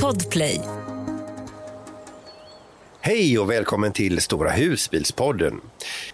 [0.00, 0.60] Podplay.
[3.00, 5.60] Hej och välkommen till Stora husbilspodden.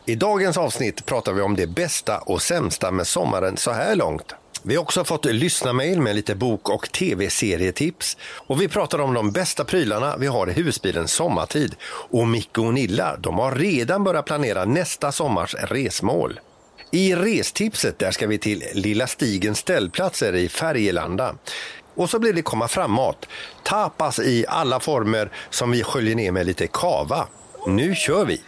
[0.07, 4.35] I dagens avsnitt pratar vi om det bästa och sämsta med sommaren så här långt.
[4.63, 8.17] Vi har också fått lyssna mail med lite bok och tv-serietips.
[8.23, 11.75] Och vi pratar om de bästa prylarna vi har i husbilen sommartid.
[12.11, 16.41] Och Micke och Nilla, de har redan börjat planera nästa sommars resmål.
[16.91, 21.35] I restipset där ska vi till Lilla Stigens ställplatser i Färgelanda.
[21.99, 23.29] Och så blir det komma framåt.
[23.63, 27.27] Tapas i alla former som vi sköljer ner med lite kava.
[27.67, 28.43] Nu kör vi!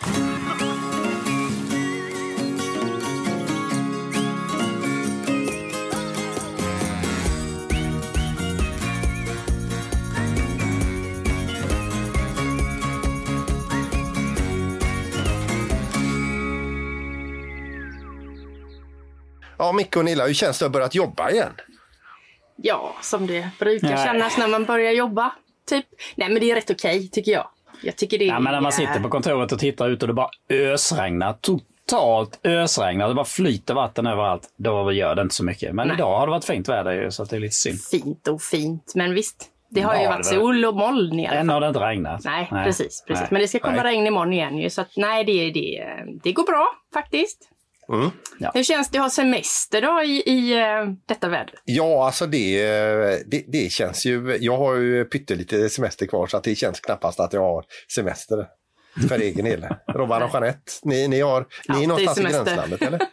[19.58, 21.52] Ja, Micke och Nilla, hur känns det att ha börjat jobba igen?
[22.62, 24.04] Ja, som det brukar Nej.
[24.06, 25.32] kännas när man börjar jobba.
[25.68, 25.86] Typ.
[26.14, 27.46] Nej, men det är rätt okej tycker jag.
[27.82, 30.08] Jag tycker det Ja, men när man är- sitter på kontoret och tittar ut och
[30.08, 35.44] det bara ösregnar, totalt ösregnar, det bara flyter vatten överallt, då gör det inte så
[35.44, 35.74] mycket.
[35.74, 35.96] Men Nej.
[35.96, 37.78] idag har det varit fint väder ju, så att det är lite synd.
[37.90, 39.46] Fint och fint, men visst.
[39.72, 41.54] Det har Ja, ju varit var- sol och moln i alla Än fall.
[41.54, 42.24] har det inte regnat.
[42.24, 43.04] Nej, precis.
[43.06, 43.20] precis.
[43.20, 43.28] Nej.
[43.30, 43.84] Men det ska komma Nej.
[43.84, 45.84] regn imorgon igen ju, så att nej, det, det,
[46.22, 47.49] det går bra faktiskt.
[47.92, 48.10] Mm.
[48.38, 48.50] Ja.
[48.54, 51.54] Hur känns det att ha semester då i, i eh, detta väder?
[51.64, 52.62] Ja, alltså det,
[53.26, 54.36] det, det känns ju...
[54.40, 58.46] Jag har ju pyttelite semester kvar så att det känns knappast att jag har semester
[59.08, 59.66] för egen del.
[59.86, 63.00] Robban och Jeanette, ni, ni, har, ni är någonstans i gränslandet eller?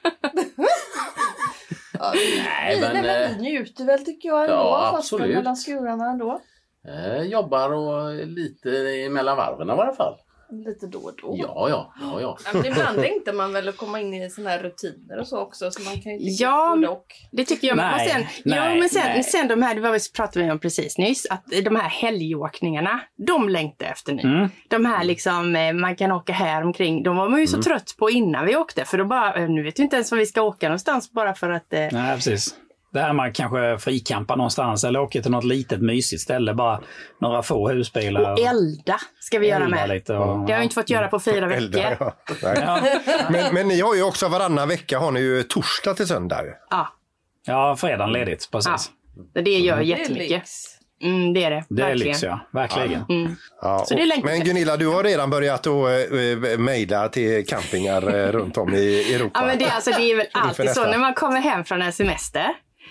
[1.99, 4.53] Ja, Nej, men, nej, men eh, vi njuter väl tycker jag ändå.
[4.53, 6.41] ja, fast mellan skurarna ändå.
[6.87, 8.69] Eh, jobbar och lite
[9.09, 10.13] mellan varven i varje fall.
[10.49, 11.35] Lite då och då.
[11.39, 12.37] Ja, ja, ja, ja.
[12.45, 15.39] Ja, men ibland längtar man väl att komma in i såna här rutiner och så
[15.39, 15.71] också.
[15.71, 17.05] Så man kan ju Ja, och.
[17.31, 17.77] Det tycker jag.
[17.77, 19.23] Nej, och sen, ja, nej, men sen, nej.
[19.23, 22.99] sen de här, det var vi pratade vi om precis nyss, att de här helgåkningarna,
[23.27, 24.21] de längtar efter nu.
[24.21, 24.49] Mm.
[24.67, 27.95] De här liksom, eh, man kan åka här omkring, de var man ju så trött
[27.99, 28.85] på innan vi åkte.
[28.85, 31.49] För då bara, nu vet vi inte ens var vi ska åka någonstans bara för
[31.49, 32.55] att eh, Nej, precis.
[32.97, 36.79] Där man kanske frikampar någonstans eller åker till något litet mysigt ställe, bara
[37.21, 38.31] några få husbilar.
[38.33, 39.89] och elda ska vi göra elda med.
[39.89, 42.11] Lite och, Det har jag inte fått göra på fyra Eldar, veckor.
[42.41, 42.53] ja.
[42.55, 42.79] Ja.
[43.29, 46.43] Men, men ni har ju också varannan vecka har ni ju torsdag till söndag.
[46.69, 46.87] Ja,
[47.45, 48.91] ja, fredagen ledigt, precis.
[49.33, 50.43] så det gör är jättemycket.
[51.03, 51.63] Mm, det är det.
[51.69, 52.07] Det är verkligen.
[52.11, 52.39] lyx, ja.
[52.51, 53.03] Verkligen.
[53.09, 53.35] Mm.
[53.61, 54.39] Ja, Så det är och- men.
[54.43, 55.73] Gunilla, du har redan börjat att
[56.53, 59.39] äh, mejla till campingar eh, runt om i Europa.
[59.39, 61.93] Ja, men det, alltså, det är väl alltid så när man kommer hem från en
[61.93, 62.47] semester.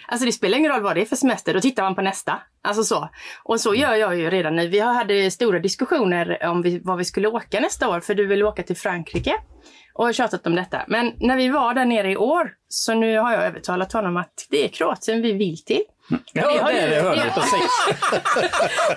[0.08, 2.42] Alltså det spelar ingen roll vad det är för semester, då tittar man på nästa.
[2.62, 3.08] Alltså så.
[3.44, 4.68] Och så gör jag ju redan nu.
[4.68, 8.42] Vi hade stora diskussioner om vi, vad vi skulle åka nästa år, för du vill
[8.42, 9.34] åka till Frankrike.
[9.94, 10.84] Och har tjatat om detta.
[10.88, 14.46] Men när vi var där nere i år, så nu har jag övertalat honom att
[14.50, 15.82] det är Kroatien vi vill till.
[16.08, 17.86] Ja, Vi har det, ju- det det- vi precis.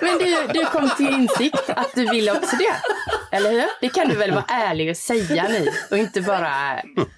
[0.00, 3.36] Men du, du kom till insikt att du vill också det.
[3.36, 3.64] Eller hur?
[3.80, 6.50] Det kan du väl vara ärlig och säga nu och inte bara...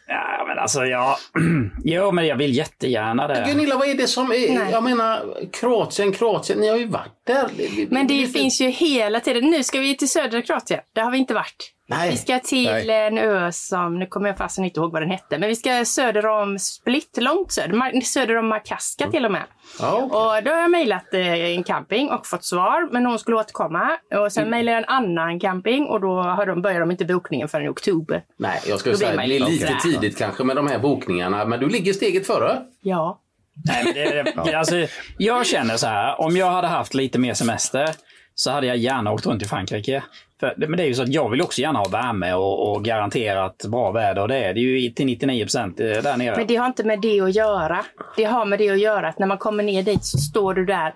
[0.06, 1.18] Ja, men alltså, ja.
[1.84, 3.44] Jo, men jag vill jättegärna det.
[3.48, 4.58] Gunilla, vad är det som är...
[4.58, 4.68] Nej.
[4.72, 7.48] Jag menar, Kroatien, Kroatien, ni har ju varit där.
[7.90, 9.50] Men det lite- finns ju hela tiden.
[9.50, 10.80] Nu ska vi till södra Kroatien.
[10.94, 11.72] Där har vi inte varit.
[11.96, 12.10] Nej.
[12.10, 13.06] Vi ska till Nej.
[13.06, 15.84] en ö som, nu kommer jag fasen inte ihåg vad den hette, men vi ska
[15.84, 19.42] söder om Split, långt söder, söder om Makaska till och med.
[19.80, 20.04] Ja, okej.
[20.18, 23.98] Och då har jag mejlat eh, en camping och fått svar, men hon skulle återkomma.
[24.10, 24.30] Och Mm.
[24.30, 27.66] sen mejlade jag en annan camping och då har de, börjar de inte bokningen förrän
[27.66, 28.22] i oktober.
[28.36, 31.44] Nej, jag skulle blir säga man det är lite tidigt kanske med de här bokningarna,
[31.44, 32.62] men du ligger steget före.
[32.80, 33.18] Ja.
[33.64, 34.74] Nej, men det, det, alltså,
[35.18, 37.88] jag känner så här, om jag hade haft lite mer semester
[38.34, 40.02] så hade jag gärna åkt runt i Frankrike.
[40.42, 42.84] För, men det är ju så att jag vill också gärna ha värme och, och
[42.84, 46.36] garanterat bra väder och det är det ju till 99 procent där nere.
[46.36, 47.84] Men det har inte med det att göra.
[48.16, 50.64] Det har med det att göra att när man kommer ner dit så står du
[50.64, 50.94] där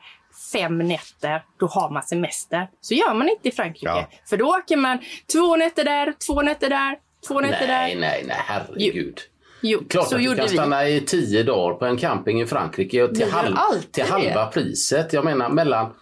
[0.52, 2.68] fem nätter, då har man semester.
[2.80, 3.86] Så gör man inte i Frankrike.
[3.86, 4.08] Ja.
[4.28, 4.98] För då åker man
[5.32, 6.98] två nätter där, två nätter där,
[7.28, 8.00] två nätter Nej, där.
[8.00, 9.18] nej, nej, herregud.
[9.62, 10.56] Jo, Klart så att du gjorde kan vi.
[10.56, 13.54] stanna i tio dagar på en camping i Frankrike och till, halv,
[13.92, 15.12] till halva priset.
[15.12, 15.94] Jag menar mellan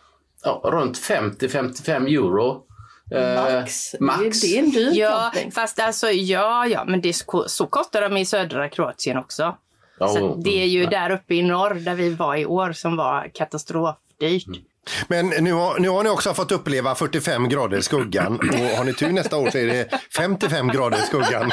[0.44, 2.63] ja, runt 50-55 euro.
[3.10, 3.95] Eh, Max.
[4.01, 4.41] max.
[4.41, 5.53] Det, det är en dyr Ja, camping.
[5.53, 9.56] fast alltså ja, ja, men det är så, så kostar de i södra Kroatien också.
[9.98, 12.72] Ja, Så att det är ju där uppe i norr där vi var i år
[12.72, 14.47] som var katastrofdyrt.
[14.47, 14.60] Mm.
[15.09, 18.84] Men nu har, nu har ni också fått uppleva 45 grader i skuggan och har
[18.84, 21.50] ni tur nästa år så är det 55 grader i skuggan.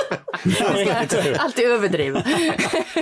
[1.40, 2.24] Alltid överdriva.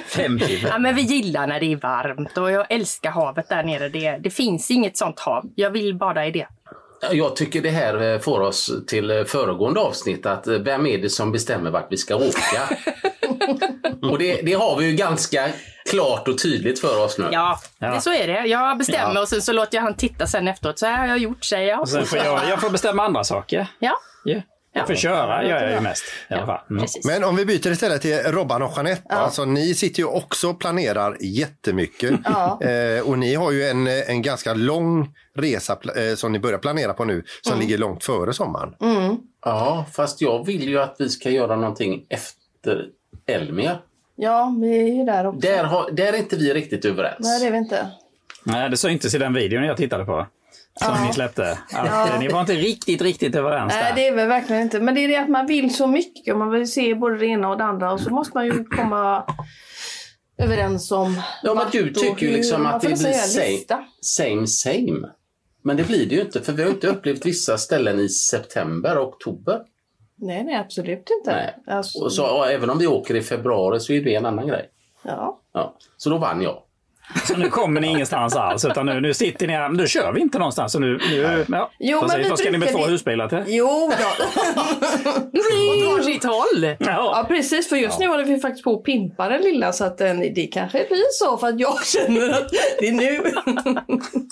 [0.06, 0.66] 50.
[0.68, 3.90] Ja, men vi gillar när det är varmt och jag älskar havet där nere.
[3.90, 5.46] Det, det finns inget sånt hav.
[5.56, 6.48] Jag vill bada i det.
[7.12, 10.98] Jag tycker det här eh, får oss till eh, föregående avsnitt att eh, vem är
[10.98, 12.70] det som bestämmer vart vi ska åka?
[14.12, 15.50] och det, det har vi ju ganska
[15.90, 17.28] klart och tydligt för oss nu.
[17.32, 17.88] Ja, Ja.
[17.88, 18.46] Det, så är det.
[18.48, 19.22] Jag bestämmer Ja.
[19.22, 20.80] och sen så låter jag han titta sen efteråt.
[20.80, 21.80] Så här har jag gjort, säger jag.
[21.80, 23.68] Och sen får jag, jag får bestämma andra saker.
[23.80, 24.00] Ja,
[24.74, 24.86] Ja.
[24.86, 26.60] Får köra gör jag ju mest i alla fall.
[26.70, 26.86] Mm.
[27.06, 29.16] Men om vi byter istället till Robban och Jeanette.
[29.16, 32.20] Alltså, ni sitter ju också och planerar jättemycket.
[32.26, 32.62] Ja.
[32.62, 36.94] Eh, och ni har ju en, en ganska lång resa eh, som ni börjar planera
[36.94, 38.74] på nu som ligger långt före sommaren.
[39.46, 42.86] Ja, fast jag vill ju att vi ska göra någonting efter
[43.28, 43.78] Elmia.
[44.16, 45.40] Ja, vi är ju där också.
[45.40, 47.18] Där, har, där är inte vi riktigt överens.
[47.20, 47.88] Nej, det är vi inte.
[48.44, 50.28] Nej, det syntes i den videon jag tittade på.
[50.82, 51.06] Som Ja.
[51.08, 51.52] ni släppte.
[51.52, 52.18] Att Ja.
[52.20, 53.96] Ni var inte riktigt, riktigt överens Nej, där.
[53.96, 54.80] det är väl verkligen inte.
[54.80, 57.50] Men det är det att man vill så mycket man vill se både det ena
[57.50, 59.24] och det andra och så måste man ju komma
[60.38, 65.08] överens om Ja, men du tycker ju liksom att det blir same, same same.
[65.64, 68.98] Men det blir det ju inte, för vi har inte upplevt vissa ställen i september
[68.98, 69.62] och oktober.
[70.22, 71.32] Nej, nej, absolut inte.
[71.36, 71.56] Nej.
[71.76, 74.48] Alltså, Och så, och även om vi åker i februari så är det en annan
[74.48, 74.70] grej.
[75.04, 75.42] ja.
[75.54, 75.76] Ja.
[75.98, 76.64] Så då vann jag.
[77.28, 78.66] Så nu kommer ni ingenstans alls.
[78.66, 79.70] Utan nu, nu sitter ni här.
[79.70, 80.72] Nu kör vi inte någonstans.
[80.72, 81.70] Så nu, nu, ja.
[81.80, 83.44] Jo, Vad men säger- vi Vad ska ni med två vi- husbilar till?
[83.48, 84.26] Jo då.
[85.10, 86.64] Åt varsitt håll.
[86.64, 87.26] Ja, Ja.
[87.28, 87.70] precis.
[87.70, 90.48] För just nu håller vi faktiskt på att pimpa den lilla så att den, det
[90.48, 93.22] kanske blir så för att jag känner att det är nu.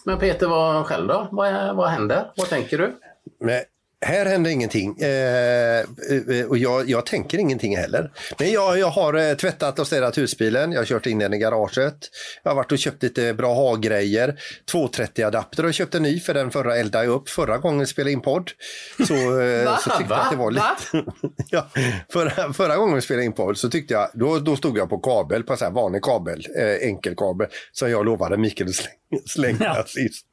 [0.06, 1.28] Men Peter, vad själv då?
[1.32, 2.32] Vad, vad händer?
[2.36, 2.94] Vad tänker du?
[3.40, 3.62] Men
[4.08, 8.12] här händer ingenting eh, eh, och jag, jag tänker ingenting heller.
[8.40, 11.38] Men jag, jag har eh, tvättat och städat husbilen, jag har kört in den i
[11.38, 11.96] garaget.
[12.44, 14.40] Jag har varit och köpt lite bra ha-grejer.
[14.74, 18.12] 230-adapter och köpt en ny för den förra eldade jag upp förra gången vi spelade
[18.12, 18.52] in podd.
[19.08, 20.78] Så, eh, så tyckte jag att det var Va?
[20.92, 21.12] lite...
[21.50, 21.68] ja,
[22.14, 24.98] förra, förra gången vi spelade in podd så tyckte jag, då, då stod jag på
[25.00, 29.22] kabel, på så här vanlig kabel, eh, enkel kabel, som jag lovade Mikael att slänga,
[29.26, 29.84] slänga Ja.
[29.88, 30.26] sist.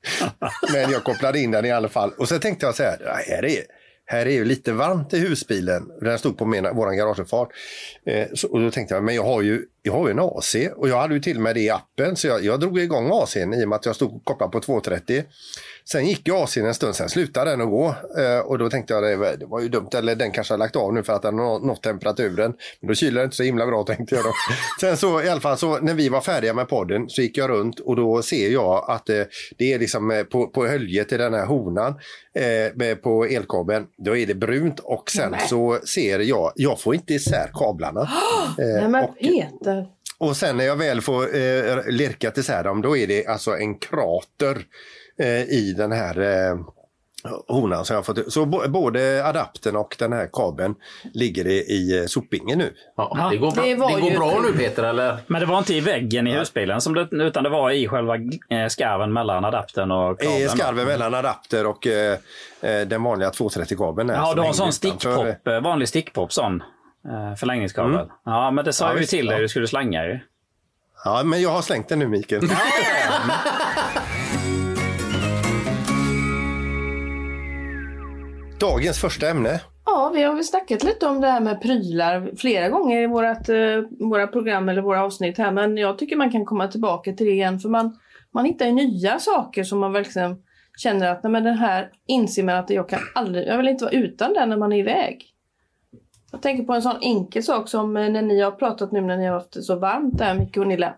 [0.73, 2.12] Men jag kopplade in den i alla fall.
[2.19, 3.63] Och så tänkte jag så här, "Ja, här är,
[4.06, 5.90] här är ju lite varmt i husbilen.
[6.00, 7.48] Den stod på vår våran garageuppfart.
[8.06, 10.56] Eh, så, och då tänkte jag, men jag har ju, jag har ju en AC
[10.76, 12.16] och jag hade ju till och med det i appen.
[12.16, 15.24] Så jag, jag drog igång ACn i och med att jag stod kopplad på 230.
[15.90, 17.94] Sen gick ju ACn en stund, sen slutade den att gå.
[18.19, 19.02] Eh, och då tänkte jag,
[19.38, 19.88] det var, ju dumt.
[19.94, 22.54] Eller den kanske har lagt av nu för att den har nått temperaturen.
[22.81, 24.32] Men då kyler det inte så himla bra tänkte jag då.
[24.81, 27.50] Sen så i alla fall så när vi var färdiga med podden så gick jag
[27.50, 29.22] runt och då ser jag att eh,
[29.58, 31.94] det är liksom eh, på, på höljet i den här honan
[32.34, 33.87] eh, på elkabeln.
[33.96, 38.10] Då är det brunt och sen så ser jag, jag får inte isär kablarna.
[38.58, 39.87] Eh, Nej men och, Peter.
[40.19, 43.78] och sen när jag väl får eh, lirkat isär dem, då är det alltså en
[43.78, 44.64] krater
[45.49, 46.20] i den här
[46.50, 46.58] eh,
[47.49, 47.84] honan.
[47.84, 48.32] som jag har fått.
[48.32, 50.75] Så både adaptern och den här kabeln
[51.14, 52.72] ligger i, i eh, sopbingen nu.
[52.96, 55.16] Ja, det går bra, Det det går ju- bra nu Peter, eller?
[55.26, 58.14] Men det var inte i väggen i husbilen som det, utan det var i själva
[58.50, 60.43] eh, skarven mellan adaptern och kabeln.
[60.43, 62.19] I skarven mellan adapter och eh,
[62.61, 64.11] eh, den vanliga 230-kabeln.
[64.11, 66.62] här Ja, du har en sån stickpop, eh, vanlig stickpop sån.
[67.08, 68.06] eh, Förlängningskabel.
[68.25, 70.19] Ja, men det sa Ja, jag ju till dig, du skulle slänga ju.
[71.05, 72.43] Ja, men jag har slängt den nu Mikael.
[78.60, 79.60] Dagens första ämne.
[79.86, 83.48] Ja, vi har väl snackat lite om det här med prylar flera gånger i vårat,
[83.48, 83.56] eh,
[84.00, 85.52] våra program eller våra avsnitt här.
[85.52, 87.98] Men jag tycker man kan komma tillbaka till det igen för man,
[88.34, 90.36] man hittar ju nya saker som man verkligen
[90.76, 93.84] känner att nej, men den här inser man att jag kan aldrig, jag vill inte
[93.84, 95.26] vara utan den när man är iväg.
[96.32, 99.16] Jag tänker på en sån enkel sak som eh, när ni har pratat nu när
[99.16, 100.94] ni har haft det så varmt där Micke och Nilla.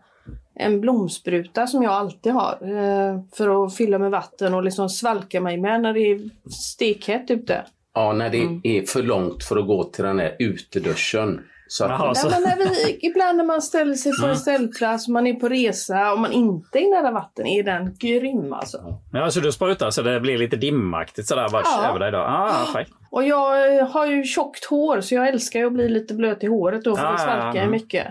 [0.58, 5.40] En blomspruta som jag alltid har eh, för att fylla med vatten och liksom svalka
[5.40, 6.20] mig med när det är
[6.50, 7.64] stekhett ute.
[7.94, 8.60] Ja, när det Mm.
[8.64, 11.40] är för långt för att gå till den här uteduschen.
[11.68, 14.36] Så att, Jaha, så, Ja, men när vi, ibland när man ställer sig på en
[14.36, 18.78] ställplats, man är på resa och man inte är nära vatten, är den grym alltså.
[19.12, 21.88] ja, så du sprutar så det blir lite dimmaktigt sådär vars Ja.
[21.88, 22.18] över dig då?
[22.18, 22.90] Ah, fräckt.
[23.10, 26.46] Och jag har ju tjockt hår så jag älskar ju att bli lite blöt i
[26.46, 27.70] håret då för Ja, det ja, svalkar ju mm.
[27.70, 28.06] mycket.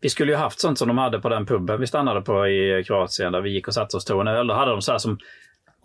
[0.00, 2.84] Vi skulle ju haft sånt som de hade på den puben vi stannade på i
[2.86, 4.46] Kroatien där vi gick och satte oss och tog en öl.
[4.46, 5.18] Då hade de så här som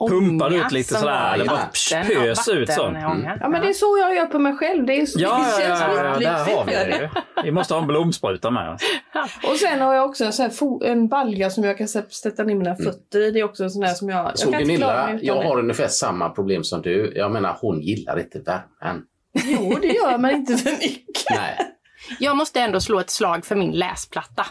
[0.09, 1.37] pumpade ut lite sådär.
[1.37, 1.59] Det bara
[2.07, 2.93] pös ja, ut sånt.
[2.93, 3.37] vattenånga.
[3.41, 4.85] Ja men det är så jag gör på mig själv.
[4.85, 7.09] Det, är så, Ja, det ja, känns ja, ja, där har vi det ju.
[7.43, 8.81] Vi måste ha en blomspruta med oss.
[9.51, 12.09] Och sen har jag också en, sån här fo- en balja som jag kan sä-
[12.09, 13.31] sätta ner mina fötter i.
[13.31, 14.37] Det är också en sån här som jag...
[14.37, 17.13] så jag klara Gunilla, jag har ungefär samma problem som du.
[17.15, 19.03] Jag menar, hon gillar inte värmen.
[19.45, 21.23] Jo det gör man inte för mycket.
[21.35, 21.57] Nej.
[22.19, 24.45] Jag måste ändå slå ett slag för min läsplatta.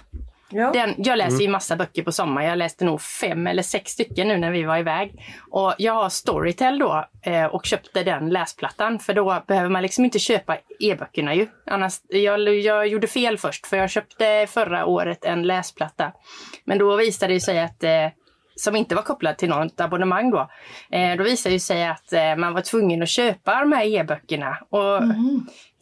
[0.52, 0.70] Ja.
[0.72, 2.42] Den, jag läser ju massa böcker på sommar.
[2.42, 5.24] Jag läste nog fem eller sex stycken nu när vi var iväg.
[5.50, 8.98] Och jag har Storytel då eh, och köpte den läsplattan.
[8.98, 11.46] För då behöver man liksom inte köpa e-böckerna ju.
[11.66, 16.12] Annars, jag, jag gjorde fel först för jag köpte förra året en läsplatta.
[16.64, 18.06] Men då visade det sig att eh,
[18.60, 20.50] som inte var kopplad till något abonnemang då.
[20.90, 24.58] Eh, då visade det sig att eh, man var tvungen att köpa de här e-böckerna.
[24.70, 25.02] Och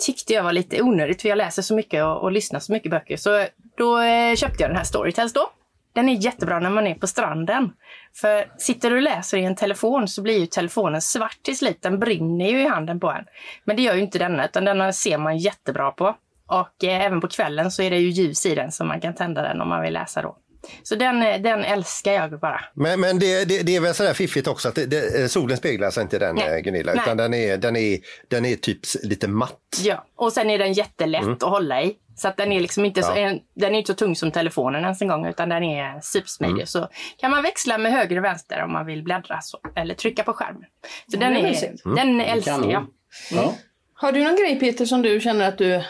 [0.06, 2.90] tyckte jag var lite onödigt för jag läser så mycket och, och lyssnar så mycket
[2.90, 3.16] böcker.
[3.16, 5.50] Så Då eh, köpte jag den här Storytels då.
[5.92, 7.72] Den är jättebra när man är på stranden.
[8.16, 11.82] För sitter du och läser i en telefon så blir ju telefonen svart till slut.
[11.82, 13.24] Den brinner ju i handen på en.
[13.64, 16.16] Men det gör ju inte denna, utan denna ser man jättebra på.
[16.46, 19.14] Och eh, även på kvällen så är det ju ljus i den så man kan
[19.14, 20.36] tända den om man vill läsa då.
[20.82, 22.60] Så den, eh, den älskar jag bara.
[22.74, 25.56] Men, men det, det, det är väl sådär fiffigt också att det, det, eh, solen
[25.56, 26.50] speglar sig inte i den Nej.
[26.50, 26.62] Nej.
[26.62, 27.02] Gunilla, Nej.
[27.02, 27.98] utan den är, den, är,
[28.28, 29.58] den är typ lite matt.
[29.82, 31.94] Ja, och sen är den jättelätt att hålla i.
[32.16, 33.22] Så att den är liksom inte så, Mm.
[33.22, 33.28] Ja.
[33.30, 36.52] en, den är inte så tung som telefonen ens en gång, utan den är supersmidig.
[36.52, 36.66] Mm.
[36.66, 40.22] Så kan man växla med höger och vänster om man vill bläddra så, eller trycka
[40.22, 40.64] på skärmen.
[41.10, 42.86] Så den, det är den älskar jag.
[43.30, 43.54] Ja.
[43.94, 45.82] Har du någon grej Peter som du känner att du...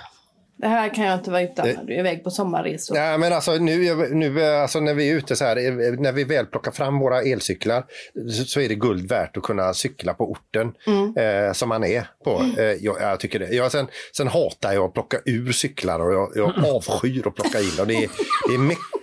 [0.58, 2.94] Det här kan jag inte vara utan när du är iväg på sommarresor.
[2.94, 6.24] Nej, men alltså, nu, nu alltså, när vi är ute så här, eh, när vi
[6.24, 7.84] väl plockar fram våra elcyklar
[8.46, 10.72] så, är det guld värt att kunna cykla på orten
[11.16, 12.42] eh, som man är på.
[12.58, 13.48] Eh, jag, jag tycker det.
[13.48, 13.86] Jag, sen,
[14.16, 17.80] sen hatar jag att plocka ur cyklar och jag, jag avskyr att plocka in.
[17.80, 18.10] Och det, är,
[18.48, 18.58] det är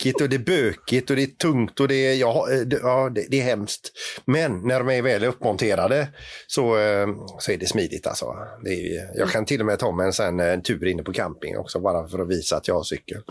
[0.05, 2.79] mäckigt och det är bökigt och det är tungt och det är, ja, eh, det,
[2.81, 3.91] ja, det, det är hemskt.
[4.25, 6.07] Men när de är väl uppmonterade
[6.47, 7.07] så, eh,
[7.39, 8.25] så är det smidigt alltså.
[8.63, 11.13] Det är, jag kan till och med ta mig en, sån, en tur inne på
[11.13, 13.21] camping också bara för att visa att jag har cykel.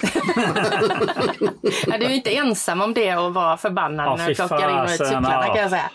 [1.99, 4.85] Du är inte ensam om det och vara förbannad Ja, när du plockar in och
[4.85, 5.53] ut cyklarna ja.
[5.55, 5.91] kan jag säga.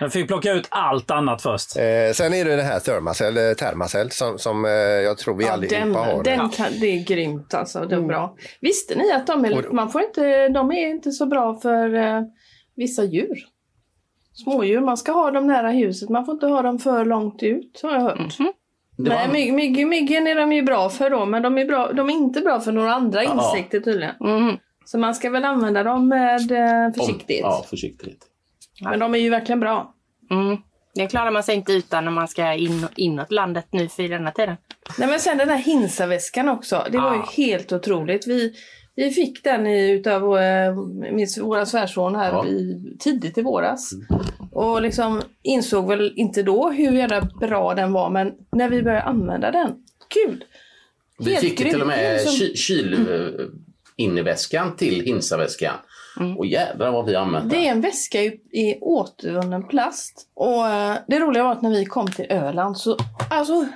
[0.00, 1.76] Jag fick plocka ut allt annat först.
[1.76, 1.82] Eh,
[2.14, 5.52] sen är det det här Thermacell, eh, Thermacell som, som eh, jag tror vi Ja,
[5.52, 6.22] allihopa den, har.
[6.24, 7.84] den kan, det är grymt alltså.
[7.84, 8.36] Det är bra.
[8.60, 10.17] Visste ni att de är, Och- man får inte,
[10.54, 12.22] de är inte så bra för eh,
[12.76, 13.44] vissa djur?
[14.32, 16.08] Smådjur, man ska ha dem nära huset.
[16.08, 18.36] Man får inte ha dem för långt ut har jag hört.
[18.96, 22.08] Det Nej, mygg, myggen är de ju bra för då, men de är, bra, de
[22.10, 23.32] är inte bra för några andra Ja.
[23.34, 24.14] insekter tydligen.
[24.20, 24.56] Mm.
[24.84, 27.42] Så man ska väl använda dem med eh, om, försiktighet.
[27.42, 28.18] ja, försiktighet.
[28.80, 29.94] Men de är ju verkligen bra.
[30.30, 30.56] Mm.
[30.94, 34.30] Det klarar man sig inte utan när man ska in, inåt landet nu för denna
[34.30, 34.56] tiden.
[34.98, 36.86] Nej men sen den här Hinsa-väskan också.
[36.90, 37.28] Det var ju Ja.
[37.36, 38.26] helt otroligt.
[38.26, 38.54] Vi,
[39.04, 40.74] vi fick den utav eh,
[41.12, 42.46] min, våra svärson här Ja.
[42.46, 43.90] i, tidigt i våras.
[44.52, 49.02] Och liksom insåg väl inte då hur jävla bra den var men när vi började
[49.02, 49.74] använda den.
[50.14, 50.42] Gud!
[51.18, 53.46] Vi Helt fick ju till och med Som- ky- kyl eh,
[53.96, 55.74] inneväskan till Hinsa-väskan.
[56.38, 60.28] Och jädrar vad vi använt Det är en väska i, i återvunnen plast.
[60.34, 62.96] Och eh, det roliga var att när vi kom till Öland så
[63.30, 63.66] alltså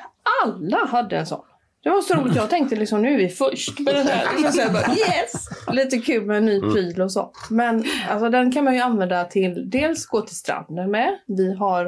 [0.44, 1.40] alla hade en sån.
[1.82, 2.36] Det var så roligt.
[2.36, 4.24] Jag tänkte liksom nu är vi först med den här.
[4.36, 5.48] Liksom så jag bara, yes!
[5.72, 7.30] Lite kul med en ny pryl och så.
[7.50, 11.18] Men alltså, den kan man ju använda till dels gå till stranden med.
[11.26, 11.86] Vi har,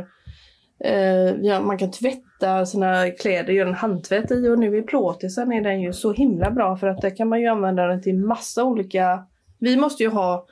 [0.85, 4.83] eh, vi har man kan tvätta sina kläder, göra en handtvätt i och nu i
[4.83, 8.03] plåtisen är den ju så himla bra för att där kan man ju använda den
[8.03, 9.23] till massa olika
[9.59, 10.47] vi måste ju ha,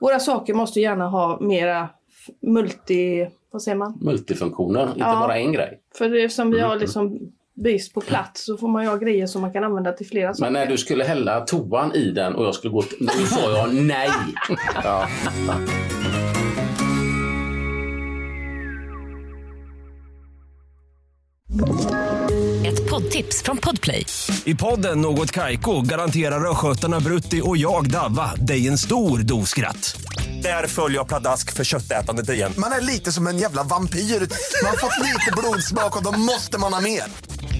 [0.00, 1.88] våra saker måste gärna ha mera
[2.42, 3.98] multi, vad säger man?
[4.00, 5.16] Multifunktioner, inte Ja.
[5.20, 5.80] bara en grej.
[5.98, 7.18] För det som vi har liksom
[7.62, 10.34] brist på plats så får man ju ha grejer som man kan använda till flera
[10.34, 10.50] saker.
[10.50, 12.96] Men när du skulle hälla toan i den och jag skulle gå till...
[13.00, 14.10] Nu sa jag nej!
[14.74, 15.08] Ja.
[22.66, 24.06] Ett poddtips från Podplay.
[24.44, 30.00] I podden Något Kaiko garanterar östgötarna Brutti och jag, Davva, dig en stor dos skratt.
[30.42, 32.52] Där följer jag pladask för köttätandet igen.
[32.58, 33.98] Man är lite som en jävla vampyr.
[33.98, 37.02] Man har fått lite blodsmak och då måste man ha mer.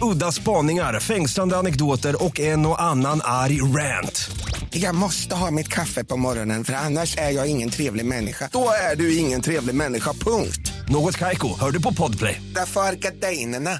[0.03, 4.31] Udda spaningar, fängslande anekdoter och en och annan arg rant.
[4.71, 8.49] Jag måste ha mitt kaffe på morgonen för annars är jag ingen trevlig människa.
[8.53, 10.73] Då är du ingen trevlig människa, punkt.
[10.88, 12.43] Något Kaiko, hör du på Podplay.
[12.55, 13.71] Därför är gardinerna.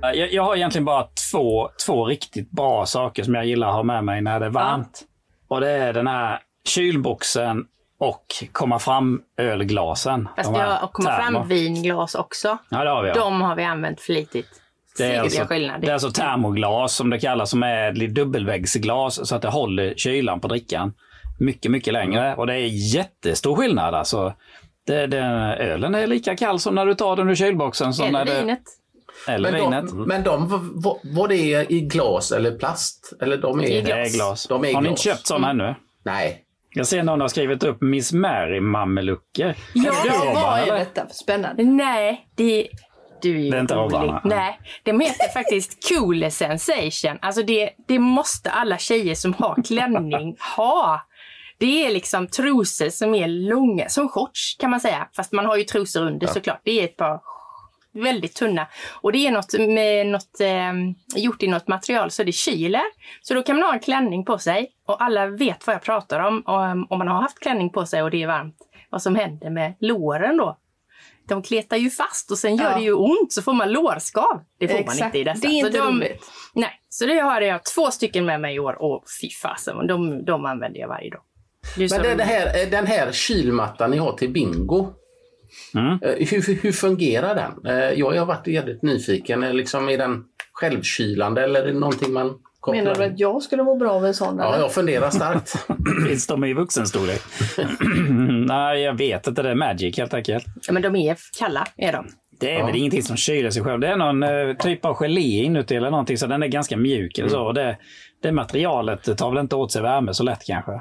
[0.00, 3.82] Jag, jag har egentligen bara två, två riktigt bra saker som jag gillar att ha
[3.82, 5.04] med mig när det är varmt.
[5.48, 7.64] Och det är den här kylboxen
[7.98, 10.28] och komma fram ölglasen.
[10.36, 11.38] Fast vi har komma termo.
[11.38, 12.58] fram vinglas också.
[12.68, 13.08] Ja, det har vi.
[13.08, 13.14] Ja.
[13.14, 14.48] De har vi använt flitigt.
[14.98, 19.42] Det är, alltså, det är alltså termoglas som det kallas, som är dubbelväggsglas så att
[19.42, 20.92] det håller kylan på drickan
[21.38, 22.34] mycket, mycket längre.
[22.34, 23.94] Och det är jättestor skillnad.
[23.94, 24.32] Alltså,
[24.86, 25.18] det, det,
[25.58, 27.94] ölen är lika kall som när du tar den ur kylboxen.
[27.94, 28.62] Som Eller när det, vinet.
[29.28, 29.88] Eller Men vinet.
[29.88, 33.12] de, men de var, var det i glas eller plast?
[33.20, 33.64] Eller de är...
[33.64, 34.46] I Det är glas.
[34.46, 34.90] De är har ni glas.
[34.90, 35.74] inte köpt sådana ännu?
[36.02, 36.44] Nej.
[36.70, 39.56] Jag ser någon har skrivit upp Miss Mary mamelucker.
[39.74, 40.78] Ja, är det Ja, är eller?
[40.78, 41.62] detta spännande?
[41.62, 42.68] Nej, det...
[43.22, 43.94] Du är ju Det är inte rolig.
[43.96, 44.20] Robban?
[44.24, 47.18] Nej, de heter faktiskt Cool Sensation.
[47.22, 51.00] Alltså det, det måste alla tjejer som har klänning ha.
[51.58, 55.08] Det är liksom trosor som är långa, som shorts kan man säga.
[55.16, 56.60] Fast man har ju trosor under såklart.
[56.64, 57.20] Det är ett par
[57.98, 58.66] väldigt tunna.
[59.00, 60.72] Och det är något, med något eh,
[61.22, 62.82] gjort i något material så det kyler.
[63.22, 66.20] Så då kan man ha en klänning på sig och alla vet vad jag pratar
[66.20, 66.34] om.
[66.46, 68.56] Um, om man har haft klänning på sig och det är varmt.
[68.90, 70.58] Vad som händer med låren då.
[71.28, 72.76] de kletar ju fast och sen gör Ja.
[72.76, 74.40] det ju ont så får man lårskav.
[74.58, 75.04] Det får man Exakt.
[75.04, 75.40] inte i dessa.
[75.48, 76.30] Det är Så inte de, roligt.
[76.54, 80.24] Nej, så det har jag två stycken med mig i år och fy fasen, de,
[80.24, 81.20] de använder jag varje dag.
[81.74, 84.92] Så Men det, det här, eh, den här kylmattan ni har till bingo.
[85.74, 85.92] Mm.
[86.02, 87.72] eh, Hur, hur fungerar den?
[87.78, 89.42] Eh, Jag har varit jävligt nyfiken.
[89.44, 93.42] Eh, Liksom, är den självkylande eller är det någonting man kopplar Menar du att jag
[93.42, 94.36] skulle må bra av en sån?
[94.38, 94.58] Ja, eller?
[94.62, 95.66] jag funderar starkt.
[96.08, 97.20] Finns de i vuxenstorlek?
[98.46, 99.42] Nej, jag vet inte.
[99.42, 100.44] Det är Magic helt enkelt.
[100.66, 102.06] Ja, men de är kalla, är de.
[102.40, 102.66] Det är Ja.
[102.66, 103.80] väl ingenting som kyler sig själv.
[103.80, 107.18] Det är någon eh, typ av gelé inuti eller någonting så den är ganska mjuk.
[107.18, 107.40] Eller så.
[107.42, 107.76] Och Det,
[108.22, 110.72] det materialet tar väl inte åt sig värme så lätt kanske.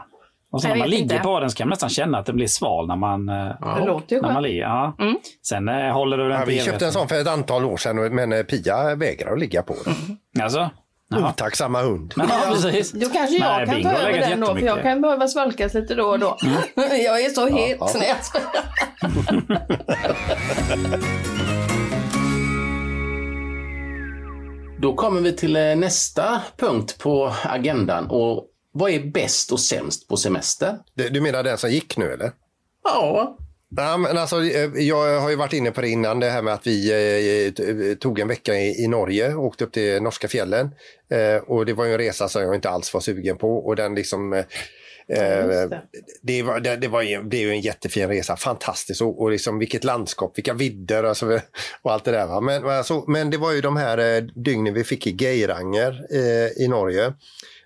[0.51, 1.19] Och så Jag när man ligger inte.
[1.19, 3.85] på den så kan man nästan känna att den blir sval när man, eh, Det
[3.85, 4.61] låter ju när man ligger.
[4.61, 4.95] Ja.
[4.99, 5.15] Mm.
[5.47, 8.15] Sen eh, håller du den Ja, vi köpte en sån för ett antal år sedan
[8.15, 10.43] men eh, Pia vägrar att ligga på den.
[10.43, 10.69] Alltså?
[11.09, 11.29] Jaha.
[11.29, 12.13] Otacksamma hund.
[12.17, 12.91] Ja, precis.
[12.91, 15.95] Då kanske jag Nej, kan ta över den då, för jag kan behöva svalkas lite
[15.95, 16.37] då och då.
[16.75, 17.77] jag är så het.
[17.79, 17.89] ja.
[17.99, 18.15] Nej.
[24.79, 28.07] Då kommer vi till eh, nästa punkt på agendan.
[28.09, 28.45] Och
[28.77, 30.77] vad är bäst och sämst på semester?
[30.93, 32.31] Du du menar den som gick nu eller?
[32.83, 33.37] Ja,
[33.75, 36.53] Ja, men alltså, eh, jag har ju varit inne på det innan, det här med
[36.53, 36.91] att vi
[37.47, 40.69] eh, t- tog en vecka i, i Norge och åkte upp till norska fjällen.
[41.11, 43.75] Eh, och det var ju en resa som jag inte alls var sugen på och
[43.75, 44.39] den liksom eh,
[45.09, 45.81] eh, det.
[46.21, 49.31] det, var, det, det, var ju, det är ju en jättefin resa, fantastiskt och, och
[49.31, 51.25] liksom vilket landskap, vilka vidder alltså,
[51.81, 52.27] och allt det där.
[52.27, 52.41] Va?
[52.41, 56.63] Men, alltså, men det var ju de här eh, dygnen vi fick i Geiranger eh,
[56.63, 57.13] i Norge.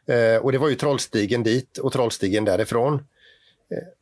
[0.08, 3.04] Eh, och det var ju Trollstigen dit och Trollstigen därifrån.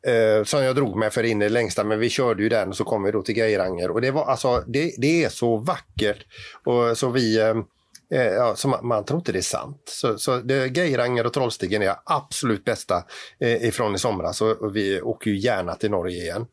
[0.05, 2.49] Eh, eh som jag drog mig för in i det längsta, men vi körde ju
[2.49, 3.91] den och så kom vi då till Geiranger.
[3.91, 6.25] Och det var alltså, det, det är så vackert.
[6.65, 7.57] Och så vi, eh,
[8.13, 9.81] eh, ja, så man, man tror inte det är sant.
[9.85, 13.03] Så, så det, Geiranger och Trollstigen är absolut bästa
[13.39, 16.45] eh, ifrån i somras och, och vi åker ju gärna till Norge igen.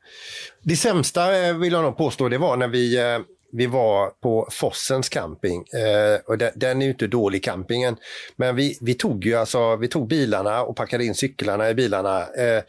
[0.63, 3.19] Det sämsta eh, vill jag nog påstå, det var när vi eh,
[3.53, 7.97] vi var på Fossens camping eh, och den, den är ju inte dålig campingen.
[8.37, 12.21] Men vi, vi tog ju alltså, vi tog bilarna och packade in cyklarna i bilarna
[12.21, 12.63] eh,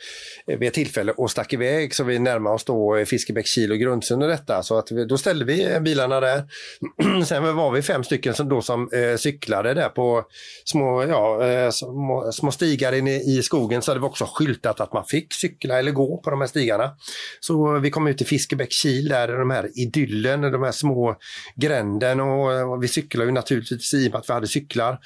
[0.45, 4.23] vid ett tillfälle och stack iväg så vi närmade oss då eh, Fiskebäckskil och Grundsund
[4.23, 4.63] och detta.
[4.63, 6.43] Så att vi, då ställde vi bilarna där.
[7.25, 10.23] Sen var vi fem stycken som, då som eh, cyklade där på
[10.65, 14.93] små, ja, eh, små, små stigar inne i skogen så det var också skyltat att
[14.93, 16.91] man fick cykla eller gå på de här stigarna.
[17.39, 21.15] Så vi kom ut till Fiskebäckskil där, de här idyllen, de här små
[21.55, 24.99] gränden och, och vi cyklade ju naturligtvis i och med att vi hade cyklar.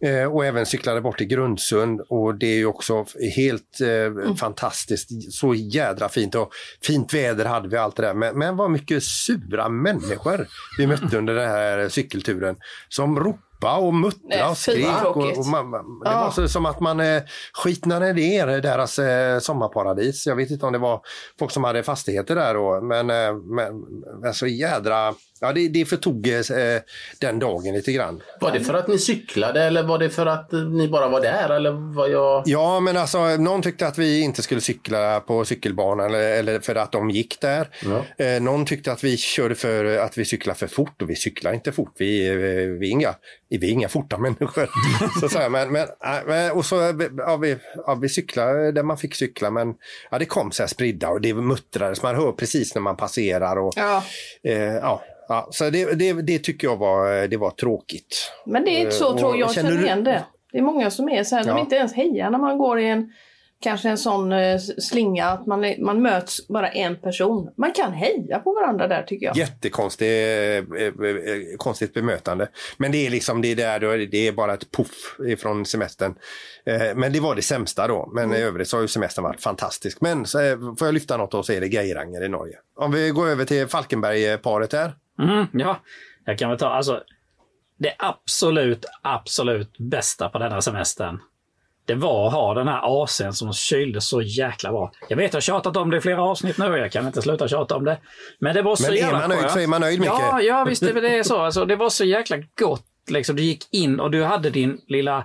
[0.00, 5.32] Eh, och även cyklade bort till Grundsund och det är ju också helt eh, fantastiskt.
[5.32, 8.14] Så jädra fint och fint väder hade vi allt det där.
[8.14, 10.46] Men, men vad mycket sura människor
[10.78, 12.56] vi mötte under den här cykelturen
[12.88, 15.04] som ropade och muttrade Nej, och skrek.
[15.04, 16.20] Och, och man, man, det Ja.
[16.24, 17.22] var så, som att man eh,
[17.52, 20.26] skitnade ner deras eh, sommarparadis.
[20.26, 21.00] Jag vet inte om det var
[21.38, 23.80] folk som hade fastigheter där då, men, eh, men,
[24.22, 25.14] men så jädra...
[25.40, 26.40] Ja, det, det förtog eh,
[27.20, 28.22] den dagen lite grann.
[28.40, 31.48] var det för att ni cyklade eller var det för att ni bara var där?
[31.50, 32.42] Eller var jag...
[32.46, 36.74] Ja, men alltså någon tyckte att vi inte skulle cykla på cykelbanan eller, eller för
[36.74, 37.68] att de gick där.
[37.84, 38.24] Ja.
[38.24, 41.52] Eh, någon tyckte att vi körde för att vi cyklar för fort och vi cyklar
[41.52, 41.94] inte fort.
[41.98, 43.14] Vi, eh, vi, är, inga,
[43.58, 44.68] vi är inga forta människor.
[45.20, 46.76] så, så här, men, men, äh, men, och så
[47.16, 49.74] ja, vi, ja, vi cyklade där man fick cykla men
[50.10, 52.02] ja, det kom så här spridda och det muttrades.
[52.02, 53.56] Man hör precis när man passerar.
[53.56, 54.02] Och, Ja.
[54.44, 58.32] eh, ja, ja, så det, det, det tycker jag var, det var tråkigt.
[58.46, 60.24] Men det är inte så Eh, tror och jag, känner igen det.
[60.52, 61.60] Det är många som är så här, de Ja.
[61.60, 63.12] inte ens hejar när man går i en
[63.60, 67.50] kanske en sån eh, slinga att man, man möts bara en person.
[67.56, 69.36] Man kan heja på varandra där tycker jag.
[69.36, 72.48] Jättekonstigt eh, eh, konstigt bemötande.
[72.76, 76.14] Men det är liksom det är där, då, det är bara ett puff ifrån semestern.
[76.96, 78.10] Men det var det sämsta då.
[78.14, 78.36] Men Mm.
[78.36, 80.00] i övrigt så har ju semestern varit fantastisk.
[80.00, 80.38] Men så,
[80.78, 82.56] får jag lyfta något då så är det Geiranger i Norge.
[82.76, 84.94] Om vi går över till Falkenberg-paret här.
[85.18, 85.80] Mhm, ja,
[86.24, 87.02] jag kan väl ta alltså
[87.78, 91.18] det absolut, absolut bästa på denna semestern.
[91.86, 94.92] Det var att ha den här AC'n som kylde så jäkla bra.
[95.08, 97.22] Jag vet, jag har tjatat om det i flera avsnitt nu och jag kan inte
[97.22, 97.98] sluta tjata om det.
[98.38, 99.52] Men det var så Men är jävla man nöjd skönt.
[99.52, 100.10] så är man nöjd, Micke.
[100.10, 101.40] Ja, ja visst det, det är så.
[101.40, 102.84] Alltså, det var så jäkla gott.
[103.10, 103.36] Liksom.
[103.36, 105.24] Du gick in och du hade din lilla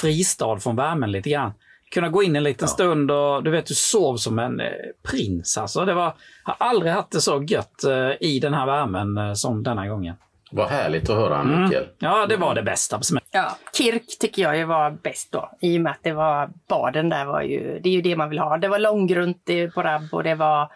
[0.00, 1.52] fristad från värmen lite grann.
[1.90, 4.66] Kunna gå in en liten stund och du vet, du sov som en eh,
[5.10, 5.58] prins.
[5.58, 6.14] Alltså, det var,
[6.44, 9.88] jag har aldrig haft det så gött eh, i den här värmen eh, som denna
[9.88, 10.14] gången.
[10.50, 11.88] Vad härligt att höra Mikael.
[11.98, 13.00] Ja, det var det bästa.
[13.30, 15.50] Ja, Kirk tycker jag ju var bäst då.
[15.60, 18.28] I och med att det var baden där var ju, det är ju det man
[18.28, 18.58] vill ha.
[18.58, 20.70] Det var långgrunt på Rabb och det var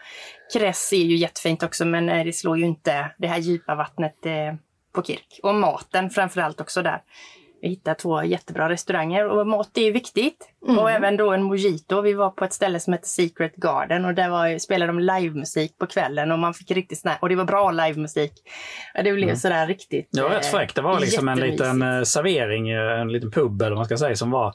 [0.52, 4.26] Kress är ju jättefint också men eh, det slår ju inte det här djupa vattnet
[4.26, 4.54] eh,
[4.92, 5.40] på Kirk.
[5.42, 7.02] Och maten framförallt också där.
[7.62, 10.48] Vi hittade två jättebra restauranger och mat är ju viktigt.
[10.66, 10.78] Mm.
[10.78, 12.00] Och även då en mojito.
[12.00, 15.78] Vi var på ett ställe som heter Secret Garden och där var, spelade de livemusik
[15.78, 18.32] på kvällen och man fick riktigt snä och det var bra livemusik.
[18.94, 20.74] Ja, Det blev sådär riktigt Det var rätt fräckt.
[20.74, 23.96] Det var liksom en liten eh, servering, eh, en liten pub eller vad man ska
[23.96, 24.54] säga, som var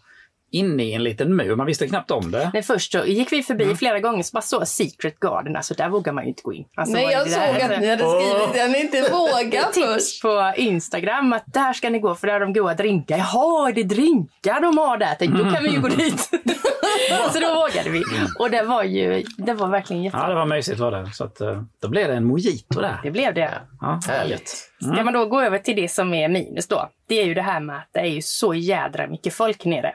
[0.51, 1.55] inne i en liten mur.
[1.55, 2.49] Man visste knappt om det.
[2.53, 5.89] Men först så gick vi förbi flera gånger så bara så Secret Garden, alltså där
[5.89, 6.65] vågar man ju inte gå in.
[6.75, 7.73] Alltså, Nej, jag såg där?
[7.73, 10.21] att ni hade skrivit att ni inte vågar först.
[10.21, 13.17] på Instagram att där ska ni gå för där har de goda drinkar.
[13.17, 15.15] Jaha, är det drinkar de har där?
[15.15, 16.19] Tänkte, då kan vi ju gå dit.
[17.33, 18.03] så då vågade vi.
[18.39, 20.29] Och det var ju, det var verkligen Ja, jättebra.
[20.29, 21.11] det var mysigt var det.
[21.13, 22.99] Så att, eh, då blev det en mojito där.
[23.03, 23.51] Det blev det.
[23.81, 23.99] Ja.
[24.07, 24.49] Härligt.
[24.93, 26.89] Ska man då gå över till det som är minus då?
[27.07, 29.93] Det är ju det här med att det är ju så jädra mycket folk nere.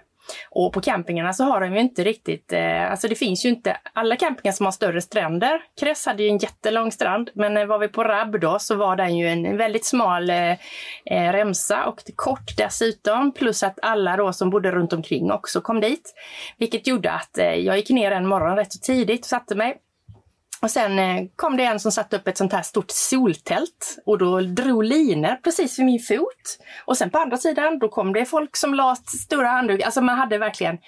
[0.51, 3.77] Och på campingarna så har de ju inte riktigt, eh, alltså det finns ju inte
[3.93, 5.63] alla campingar som har större stränder.
[5.81, 8.97] Kress hade ju en jättelång strand, men eh, var vi på Rabb då så var
[8.97, 10.51] den ju en, väldigt smal eh,
[11.05, 13.33] eh, remsa och kort dessutom.
[13.33, 16.15] Plus att alla då som bodde runt omkring också kom dit.
[16.59, 19.77] Vilket gjorde att eh, jag gick ner en morgon rätt så tidigt och satte mig.
[20.63, 24.19] Och sen eh, kom det en som satte upp ett sånt här stort soltält och
[24.19, 26.59] då drog liner precis vid min fot.
[26.85, 29.85] Och sen på andra sidan då kom det folk som la stora handdukar.
[29.85, 30.79] Alltså man hade verkligen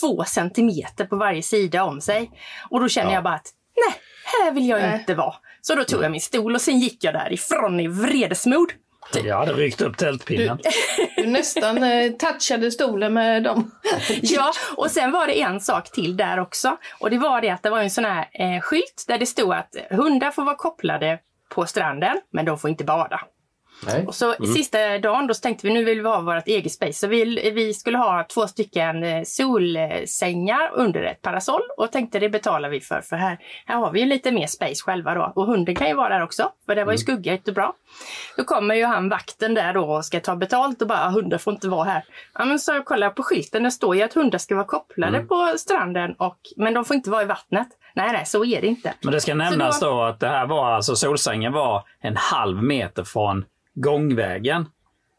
[0.00, 2.30] två centimeter på varje sida om sig.
[2.70, 3.48] Och då kände jag bara att
[3.86, 5.34] nej, här vill jag inte vara.
[5.60, 8.72] Så då tog jag min stol och sen gick jag därifrån i vredesmod.
[9.24, 10.58] Jag hade ryckt upp tältpinnen.
[11.16, 13.70] Du nästan eh, touchade stolen med dem.
[14.22, 16.76] Ja, och sen var det en sak till där också.
[17.00, 19.52] Och det var det att det var en sån här eh, skylt där det stod
[19.52, 21.18] att hundar får vara kopplade
[21.54, 23.20] på stranden, men de får inte bada.
[23.86, 24.06] Nej.
[24.06, 26.92] Och så sista dagen då tänkte vi nu vill vi ha vårt eget space.
[26.92, 32.28] Så vi, vi skulle ha två stycken eh, solsängar under ett parasoll och tänkte det
[32.28, 33.00] betalar vi för.
[33.00, 35.32] För här, här har vi ju lite mer space själva då.
[35.34, 36.52] Och hunden kan ju vara där också.
[36.66, 37.74] För det var ju skuggigt och bra.
[38.36, 41.52] Då kommer ju han vakten där då och ska ta betalt och bara hundar får
[41.52, 42.04] inte vara här.
[42.34, 43.62] Ja men så kollar jag på skylten.
[43.62, 47.10] Det står ju att hundar ska vara kopplade på stranden och men de får inte
[47.10, 47.68] vara i vattnet.
[47.94, 48.94] Nej nej så är det inte.
[49.02, 53.04] Men det ska nämnas då att det här var alltså solsängen var en halv meter
[53.04, 54.66] från gångvägen.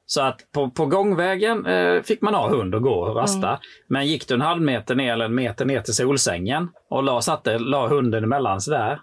[0.06, 3.48] Så att på, på gångvägen eh, fick man ha hund och gå och rasta.
[3.48, 3.60] Mm.
[3.90, 7.22] Men gick du en halv meter ner eller en meter ner till solsängen och la,
[7.22, 9.00] satte, la hunden emellan sådär.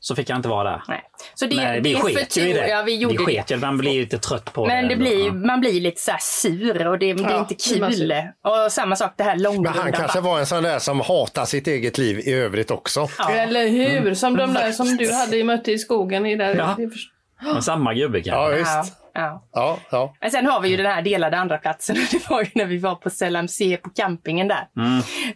[0.00, 0.74] Så fick han inte vara där.
[0.74, 0.82] Mm.
[0.88, 1.02] Nej.
[1.34, 2.68] Så det, Nej, vi det sket ju i det.
[2.68, 3.42] Ja, vi gjorde vi det.
[3.42, 4.66] sket man blir lite trött på.
[4.66, 5.04] Men det ändå.
[5.04, 5.32] blir, Ja.
[5.32, 7.92] man blir lite så här sur och det, det är Ja, inte det är man
[7.92, 8.12] kul.
[8.66, 9.70] Och samma sak det här Men långrunda.
[9.80, 13.08] han kanske var en sån där som hatar sitt eget liv i övrigt också.
[13.30, 14.14] Eller hur?
[14.14, 16.26] Som de där som du hade i möte i skogen.
[16.26, 16.54] I där.
[16.56, 16.76] Ja.
[17.40, 18.32] Det Men samma gubbe kanske.
[18.40, 18.98] Ja, Ja, visst.
[19.12, 19.42] ja.
[19.52, 20.14] Ja, ja.
[20.20, 21.96] Men sen har vi ju den här delade andra platsen.
[22.10, 24.68] Det var ju när vi var på Selamse på campingen där.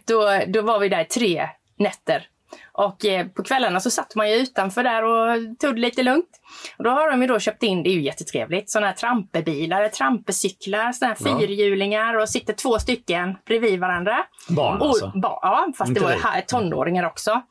[0.05, 2.27] Då, då var vi där tre nätter.
[2.71, 6.29] Och eh, på kvällarna så satt man ju utanför där och tog det lite lugnt.
[6.77, 9.87] Och då har de ju då köpt in, det är ju jättetrevligt, sådana här trampebilar,
[9.87, 14.17] trampecyklar, såna här fyrhjulingar och sitter två stycken bredvid varandra.
[14.49, 15.11] Barn Och, alltså.
[15.15, 17.41] ba, ja, fast Inte det var här, tonåringar också.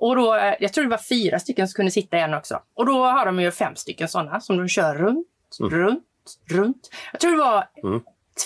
[0.00, 2.60] Och då, eh, jag tror det var fyra stycken som kunde sitta i en också.
[2.74, 5.26] Och då har de ju fem stycken sådana som de kör runt,
[5.70, 6.04] runt,
[6.50, 6.90] runt.
[7.12, 7.64] Jag tror det var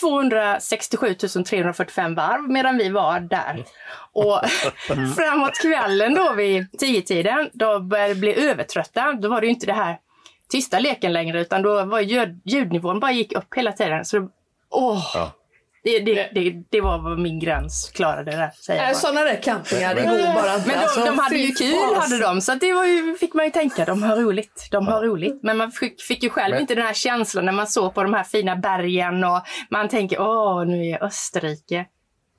[0.00, 3.64] 267 345 varv medan vi var där.
[4.12, 4.40] Och
[5.16, 9.12] framåt kvällen då vid tio-tiden, då började vi bli övertrötta.
[9.12, 9.98] Då var det ju inte det här
[10.50, 14.04] tysta leken längre utan då var ljud, ljudnivån bara gick upp hela tiden.
[14.04, 14.28] Så det,
[14.70, 15.32] åh, Ja.
[15.84, 18.50] Det, det, det, det var vad min gräns klarade där.
[18.66, 18.94] Säger bara.
[18.94, 20.66] sådana där campingar, det går bara inte.
[20.68, 23.44] Men de, Alltså, de hade ju kul hade de, så det var ju, fick man
[23.44, 24.68] ju tänka, de har roligt.
[24.70, 25.40] De har roligt.
[25.42, 28.02] Men man fick, fick ju själv Men- inte den här känslan när man såg på
[28.02, 29.40] de här fina bergen och
[29.70, 31.86] man tänker åh, nu är jag Österrike.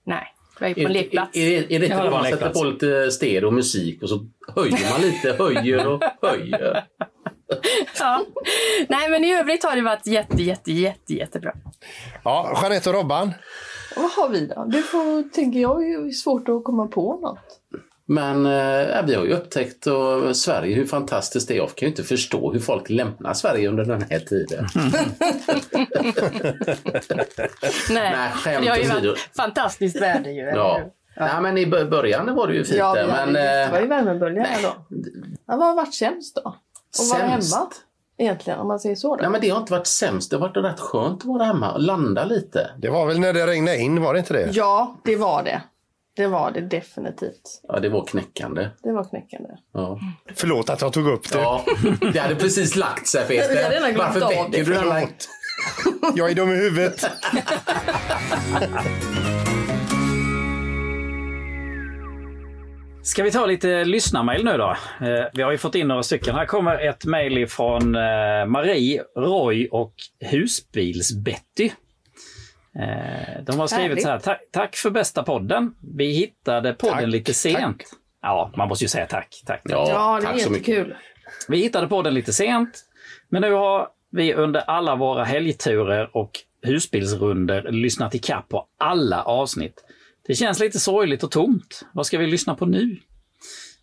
[0.06, 0.28] Nej,
[0.60, 1.38] jag är på Är, en är, lekplats.
[1.38, 4.26] är, det- är det Ja, inte var man sätter på lite stereo musik och så
[4.56, 6.84] höjer man lite, höjer och höjer?
[8.00, 8.26] Ja.
[8.88, 11.54] Nej, men i övrigt har det varit jätte, jätte, jätte, jättebra.
[12.24, 13.34] ja Jeanette och Robban.
[13.96, 14.66] Vad har vi då?
[14.66, 17.60] Det får, tänker jag är svårt att komma på något.
[18.06, 21.58] Men eh, vi har ju upptäckt och Sverige hur fantastiskt det är.
[21.58, 24.66] Jag kan ju inte förstå hur folk lämnar Sverige under den här tiden.
[27.90, 30.42] Nej, Nej, skämt det har ju varit fantastiskt väder ju.
[30.42, 30.78] Ja.
[30.78, 30.92] hur?
[31.26, 33.84] Nej, men i bör- början var det ju fint Ja, där, men det var ju
[33.84, 34.86] eh, värmeböljan då.
[35.48, 36.56] Ja, vad har varit sämst då?
[37.00, 37.70] Och vara hemma?
[38.18, 39.16] Egentligen, om man säger så.
[39.16, 39.22] Då.
[39.22, 40.30] Nej, men det har inte varit sämst.
[40.30, 42.72] Det har varit rätt skönt att vara hemma och landa lite.
[42.78, 44.50] Det var väl när det regnade in, var det inte det?
[44.54, 45.62] Ja, det var det.
[46.16, 47.62] Det var det definitivt.
[47.68, 48.70] Ja, det var knäckande.
[48.84, 49.50] Det var knäckande.
[49.74, 50.00] Ja.
[50.36, 51.40] Förlåt att jag tog upp det.
[51.40, 51.64] Ja,
[52.14, 53.98] det hade precis lagt sig Peter.
[53.98, 54.66] Varför väcker det, du?
[54.66, 55.30] Förlåt.
[56.16, 57.06] Jag är dum i huvudet.
[63.14, 64.70] Ska vi ta lite lyssnarmail nu då?
[65.02, 66.36] Eh, vi har ju fått in några stycken.
[66.36, 69.94] Här kommer ett mejl från eh, Marie, Roy och
[70.32, 71.72] Husbils-Betty.
[72.80, 74.04] Eh, De har skrivit Härligt.
[74.04, 75.76] så här, "Ta- tack för bästa podden.
[75.98, 77.84] Vi hittade podden Tack, lite sent.
[78.22, 79.42] Ja, man måste ju säga tack.
[79.46, 79.72] tack, tack.
[79.72, 80.96] Ja, Ja, det är tack jättekul.
[81.48, 82.84] Vi hittade podden lite sent,
[83.30, 89.84] men nu har vi under alla våra helgturer och husbilsrunder lyssnat ikapp på alla avsnitt.
[90.28, 91.86] Det känns lite sorgligt och tomt.
[91.94, 92.98] Vad ska vi lyssna på nu?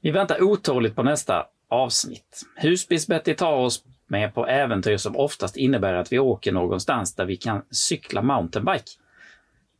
[0.00, 2.42] Vi väntar otåligt på nästa avsnitt.
[2.56, 7.36] Husbils-Betty tar oss med på äventyr som oftast innebär att vi åker någonstans där vi
[7.36, 8.90] kan cykla mountainbike.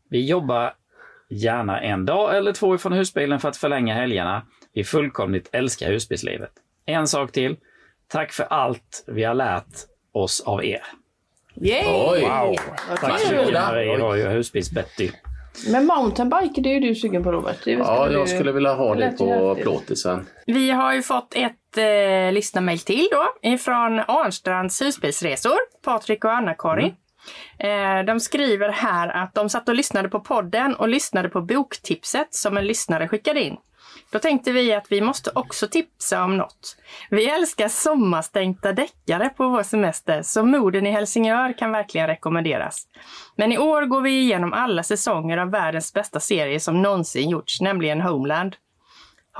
[0.08, 0.74] Vi jobbar
[1.28, 4.42] gärna en dag eller två ifrån husbilen för att förlänga helgerna.
[4.72, 6.52] Vi fullkomligt älskar husbilslivet.
[6.86, 7.56] En sak till.
[8.08, 9.74] Tack för allt vi har lärt
[10.12, 10.82] oss av er.
[11.54, 11.84] Yay!
[11.86, 12.58] Oj.
[12.88, 15.10] Vad Tack så mycket Marie och husbils-Betty.
[15.72, 17.56] Men mountainbike, det är ju du sugen på Robert.
[17.64, 20.26] Det Ja, du- jag skulle vilja ha det det på plåtisen.
[20.46, 26.94] Vi har ju fått ett eh, lyssnarmail till då ifrån Arnstrands husbilsresor, Patrik och Anna-Karin.
[27.58, 32.34] Eh, de skriver här att de satt och lyssnade på podden och lyssnade på boktipset
[32.34, 33.56] som en lyssnare skickade in.
[34.12, 36.76] Då tänkte vi att vi måste också tipsa om något.
[37.10, 42.86] Vi älskar sommarstänkta deckare på vår semester, så Morden i Helsingör kan verkligen rekommenderas.
[43.36, 47.60] Men i år går vi igenom alla säsonger av världens bästa serie som någonsin gjorts,
[47.60, 48.56] nämligen Homeland.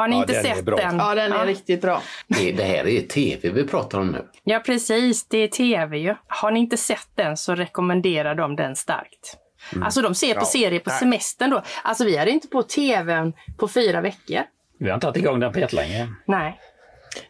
[0.01, 0.97] Har ni Ja, inte den sett den?
[0.99, 2.03] Ja, den är riktigt bra.
[2.29, 4.25] Det, det här är tv vi pratar om nu.
[4.45, 5.29] Ja, precis.
[5.29, 6.15] Det är tv ju.
[6.27, 9.37] Har ni inte sett den så rekommenderar de den starkt.
[9.83, 10.45] Alltså de ser på Ja.
[10.45, 10.99] serier på Nej.
[10.99, 11.63] semestern då.
[11.83, 14.41] Alltså vi hade inte på tvn på fyra veckor.
[14.79, 16.09] Vi har inte haft igång den på jättelänge.
[16.27, 16.61] Nej.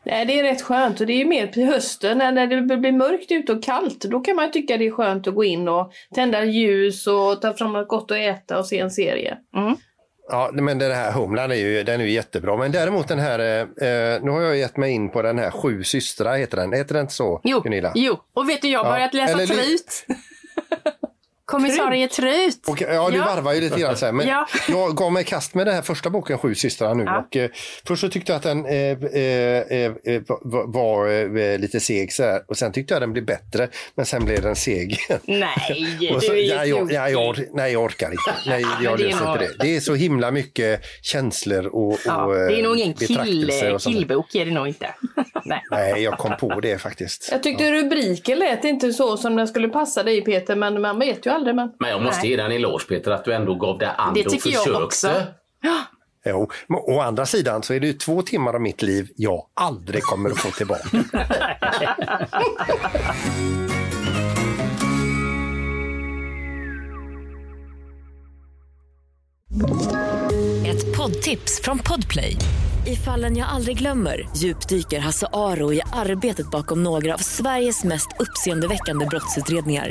[0.05, 2.93] Nej, det är rätt skönt och det är ju mer på hösten när det blir
[2.93, 4.01] mörkt ute och kallt.
[4.01, 7.55] Då kan man tycka det är skönt att gå in och tända ljus och ta
[7.55, 9.39] fram något gott att äta och se en serie.
[10.31, 12.57] Ja, men den här Homeland är ju, den är ju jättebra.
[12.57, 15.51] Men däremot den här, eh, eh, nu har jag gett mig in på den här
[15.51, 16.73] Sju systrar, heter den.
[16.73, 17.93] Heter den inte så, Jo, Gunilla?
[17.95, 18.17] jo.
[18.35, 18.93] och vet du, jag har Ja.
[18.93, 20.07] börjat läsa Eller Trut.
[21.51, 22.69] Kommissarie Trut.
[22.69, 23.25] Och, ja, du Ja.
[23.25, 24.13] varvar ju lite grann så här.
[24.13, 24.47] Men Ja.
[24.69, 27.05] jag gav mig kast med den här första boken, Sju systrar nu.
[27.05, 27.25] Ja.
[27.29, 27.51] Och, eh,
[27.87, 31.09] först så tyckte jag att den eh, eh, eh, var, var
[31.39, 32.43] eh, lite seg så här.
[32.49, 33.69] Och sen tyckte jag den blev bättre.
[33.95, 34.99] Men sen blev den seg.
[35.25, 38.35] Nej, du så, är ja, jag, ja, jag, nej, jag orkar inte.
[38.47, 39.65] Nej, jag det är löser inte det.
[39.65, 43.51] Det är så himla mycket känslor och, Ja, och det är nog eh, ingen kill,
[43.81, 44.95] killbok, är det nog inte.
[45.45, 45.63] Nej.
[45.71, 47.29] Nej, jag kom på det faktiskt.
[47.33, 51.27] Jag tyckte rubriken lät inte så som den skulle passa dig Peter, men man vet
[51.27, 51.40] ju aldrig.
[51.45, 51.71] Men...
[51.79, 52.31] Men jag måste Nej.
[52.31, 54.63] ge dig en eloge Peter att du ändå gav dig an Det och tycker jag
[54.65, 54.85] försökte.
[54.85, 55.23] också.
[56.25, 59.47] Jo, men å andra sidan så är det ju två timmar av mitt liv jag
[59.55, 60.89] aldrig kommer att få tillbaka.
[70.67, 72.37] Ett poddtips från Podplay.
[72.87, 78.09] I fallen jag aldrig glömmer djupdyker Hasse Aro i arbetet bakom några av Sveriges mest
[78.19, 79.91] uppseendeväckande brottsutredningar.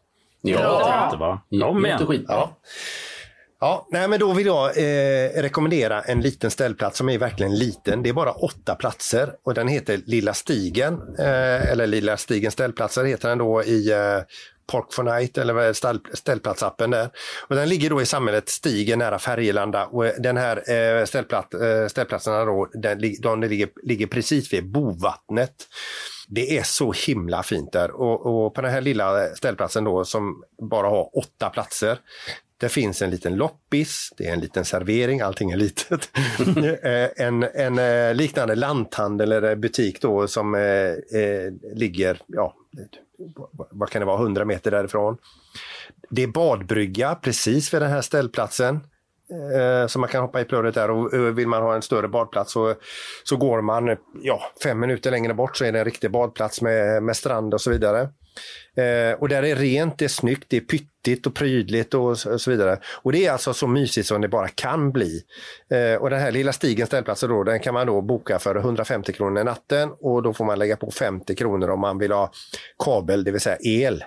[0.41, 0.59] Ja,
[1.19, 1.41] ja.
[1.61, 1.99] Kom igen.
[1.99, 2.25] skit.
[2.27, 2.49] Ja.
[3.63, 8.03] Ja, nej, men då vill jag eh, rekommendera en liten ställplats som är verkligen liten.
[8.03, 10.93] Det är bara åtta platser och den heter Lilla Stigen.
[11.19, 14.19] Eh, eller Lilla Stigen ställplatser heter den då i eh,
[14.71, 17.09] Park for Night eller ställ, ställplatsappen där.
[17.47, 21.87] Och den ligger då i samhället Stigen nära Färgelanda och den här eh, ställplat, eh,
[21.87, 25.55] ställplatserna då, den, de ligger, ligger precis vid Bovattnet.
[26.27, 30.43] Det är så himla fint där och, och på den här lilla ställplatsen då som
[30.69, 31.97] bara har åtta platser
[32.61, 36.09] det finns en liten loppis, det är en liten servering, allting är litet.
[36.83, 40.61] Eh, en en eh, liknande lanthandel eller butik då som eh,
[41.75, 42.55] ligger, ja,
[43.71, 45.17] vad- kan det vara, 100 meter därifrån.
[46.09, 48.79] Det är badbrygga precis vid den här ställplatsen.
[49.87, 52.75] Så man kan hoppa i plurret där och vill man ha en större badplats så,
[53.23, 57.03] så går man ja, fem minuter längre bort så är det en riktig badplats med,
[57.03, 58.09] med strand och så vidare.
[58.75, 62.33] Eh, och där är rent, det är snyggt, det är pyttigt och prydligt och så,
[62.33, 62.79] och så vidare.
[62.85, 65.23] Och det är alltså så mysigt som det bara kan bli.
[65.69, 69.13] Eh, och den här lilla stigen ställplatser då, den kan man då boka för 150
[69.13, 72.31] kronor i natten och då får man lägga på 50 kronor om man vill ha
[72.85, 74.03] kabel, det vill säga el.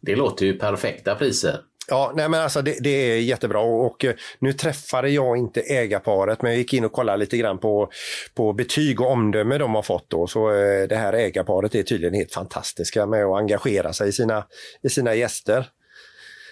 [0.00, 1.60] Det låter ju perfekta priser.
[1.90, 5.60] Ja, nej men alltså det, det är jättebra och, och eh, nu träffade jag inte
[5.60, 7.90] ägarparet men jag gick in och kollade lite grann på,
[8.34, 10.26] på betyg och omdöme de har fått då.
[10.26, 14.44] Så eh, det här ägarparet är tydligen helt fantastiska med att engagera sig i sina,
[14.82, 15.66] i sina gäster.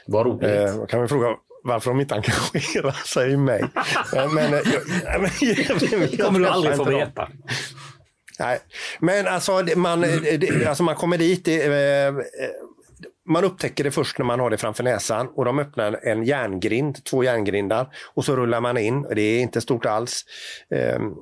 [0.06, 0.50] Vad roligt.
[0.50, 1.28] Eh, kan vi fråga
[1.64, 3.64] varför de inte engagerar sig i mig.
[4.12, 5.30] Men, men, jag, men,
[6.10, 7.28] Det kommer du aldrig få veta.
[8.38, 8.58] Nej,
[9.00, 11.44] men alltså man, det, alltså man kommer dit.
[11.44, 12.14] Det, eh,
[13.26, 17.04] man upptäcker det först när man har det framför näsan och de öppnar en järngrind,
[17.04, 19.02] två järngrindar och så rullar man in.
[19.02, 20.24] Det är inte stort alls.
[20.70, 21.14] Ehm,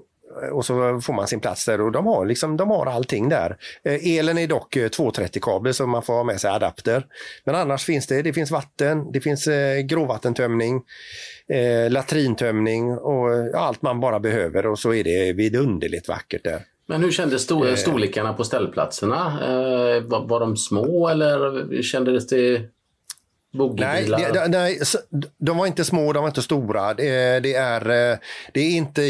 [0.52, 3.56] och så får man sin plats där och de har, liksom, de har allting där.
[3.84, 7.06] Eh, elen är dock eh, 230-kabel så man får ha med sig adapter.
[7.44, 10.82] Men annars finns det, det finns vatten, det finns eh, gråvattentömning,
[11.48, 16.62] eh, latrintömning och eh, allt man bara behöver och så är det vidunderligt vackert där.
[16.86, 17.74] Men hur kändes stor Eh.
[17.74, 19.38] storlekarna på ställplatserna?
[19.42, 22.68] Eh, var, var de små eller kändes det Nej,
[23.52, 24.18] bogeybilar?
[24.18, 24.80] det, det, nej,
[25.38, 26.94] de var inte små, de var inte stora.
[26.94, 28.18] Det, det, är, eh,
[28.52, 29.02] det är inte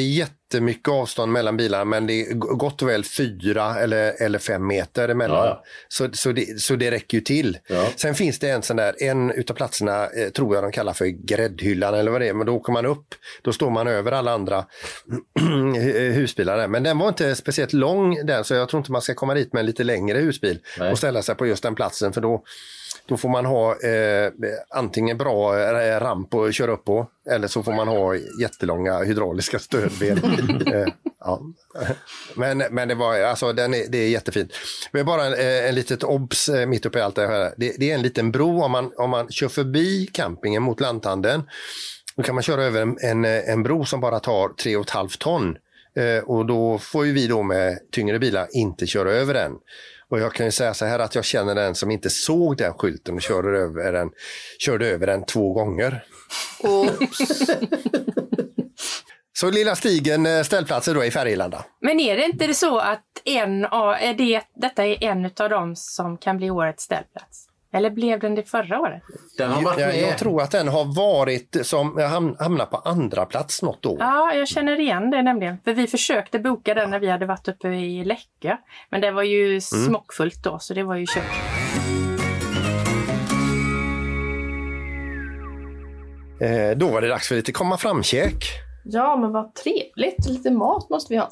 [0.55, 5.09] jättemycket avstånd mellan bilarna men det är gott och väl fyra eller, eller fem meter
[5.09, 5.47] emellan.
[5.47, 5.65] Ja.
[5.89, 7.59] Så, så, det, så det räcker ju till.
[7.67, 7.87] Ja.
[7.97, 11.07] Sen finns det en sån där, en utav platserna eh, tror jag de kallar för
[11.07, 14.33] gräddhyllan eller vad det är, men då åker man upp, då står man över alla
[14.33, 14.65] andra
[16.15, 16.69] husbilar där.
[16.69, 19.53] Men den var inte speciellt lång den, så jag tror inte man ska komma dit
[19.53, 20.93] med en lite längre husbil Nej.
[20.93, 22.45] och ställa sig på just den platsen för då
[23.09, 24.33] då får man ha eh,
[24.71, 29.59] antingen bra eh, ramp att köra upp på eller så får man ha jättelånga hydrauliska
[29.59, 30.19] stödben.
[30.73, 30.87] eh,
[31.21, 31.43] ja.
[32.35, 34.53] men, men det, var, alltså, den är, det är jättefint.
[34.93, 37.55] Men bara en, eh, en litet obs mitt uppe i allt det här.
[37.57, 41.43] Det, det är en liten bro om man, om man kör förbi campingen mot lanthandeln.
[42.17, 45.57] Då kan man köra över en, en, en bro som bara tar 3,5 ton.
[45.97, 49.53] Eh, och då får ju vi då med tyngre bilar inte köra över den.
[50.09, 52.73] Och jag kan ju säga så här att jag känner den som inte såg den
[52.73, 54.11] skylten och körde över den,
[54.59, 56.05] körde över den två gånger.
[59.37, 61.65] Så lilla stigen eh, ställplatser då i Färgelanda.
[61.81, 65.77] Men är det inte så att en av, är det, detta är en av dem
[65.77, 67.44] som kan bli årets ställplats?
[67.75, 69.03] Eller blev den det förra året?
[69.39, 70.03] Den har varit Jag, med.
[70.03, 73.97] jag tror att den har varit som ham- hamnat på andra plats något år.
[74.01, 75.59] Ja, jag känner igen det nämligen.
[75.65, 78.57] För vi försökte boka den när vi hade varit uppe i Läckö.
[78.91, 81.25] Men det var ju smockfullt då, så det var ju kört.
[86.41, 88.45] Eh, då var det dags för lite komma fram-käk.
[88.85, 90.27] Ja, men vad trevligt.
[90.29, 91.29] Lite mat måste vi ha.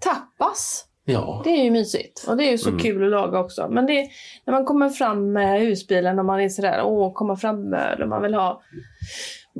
[0.00, 0.84] Tapas.
[1.08, 1.40] Ja.
[1.44, 2.24] Det är ju mysigt.
[2.28, 3.68] Och det är ju så kul att laga också.
[3.70, 4.08] Men det,
[4.46, 8.08] när man kommer fram med husbilen och man är sådär, åh, komma fram öl och
[8.08, 8.62] man vill ha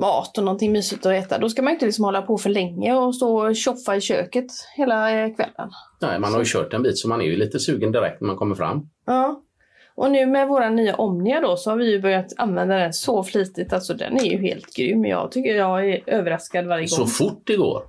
[0.01, 1.37] mat och någonting mysigt att äta.
[1.37, 4.45] Då ska man inte liksom hålla på för länge och stå och tjoffa i köket
[4.77, 5.69] hela eh, kvällen.
[6.01, 8.27] Nej, man har ju kört en bit så man är ju lite sugen direkt när
[8.27, 8.89] man kommer fram.
[9.05, 9.43] Ja.
[9.99, 13.23] Och nu med våra nya Omnia då så har vi ju börjat använda den så
[13.23, 13.73] flitigt.
[13.73, 15.05] Alltså den är ju helt grym.
[15.05, 16.87] Jag tycker jag är överraskad varje gång.
[16.87, 17.83] Så fort det går.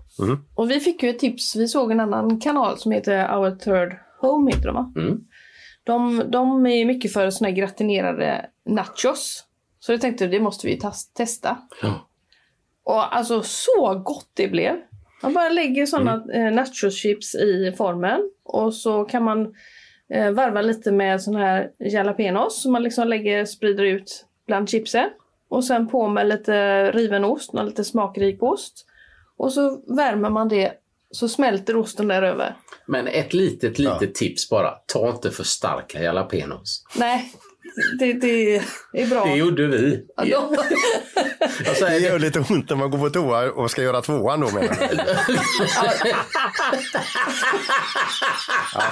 [0.54, 1.56] Och vi fick ju ett tips.
[1.56, 4.50] Vi såg en annan kanal som heter Our Third Home.
[4.50, 4.92] Heter de, va?
[4.96, 5.20] Mm.
[5.84, 9.44] De, de är mycket för såna här gratinerade nachos.
[9.80, 10.80] Så jag tänkte det måste vi
[11.14, 11.58] testa.
[11.82, 12.08] Ja.
[12.84, 14.76] Och alltså så gott det blev.
[15.22, 18.30] Man bara lägger sådana eh, nachoschips i formen.
[18.44, 19.54] Och så kan man
[20.14, 22.62] eh, varva lite med sån här jalapenos.
[22.62, 25.10] Som man liksom lägger, sprider ut bland chipsen.
[25.48, 28.86] Och sen på med lite riven ost och lite smakrik ost.
[29.36, 30.72] Och så värmer man det
[31.10, 32.56] så smälter osten där över.
[32.86, 34.70] Men ett litet, litet tips bara.
[34.86, 36.84] Ta inte för starka jalapenos.
[36.96, 37.32] Nej,
[37.98, 38.56] det, det
[38.92, 39.24] är bra.
[39.24, 40.06] Det gjorde vi.
[40.16, 40.56] Ja, då-
[41.64, 42.24] Jag Det säger gör det.
[42.24, 44.90] lite ont när man går på toa och ska göra tvåan då menar jag.
[48.74, 48.82] Ja,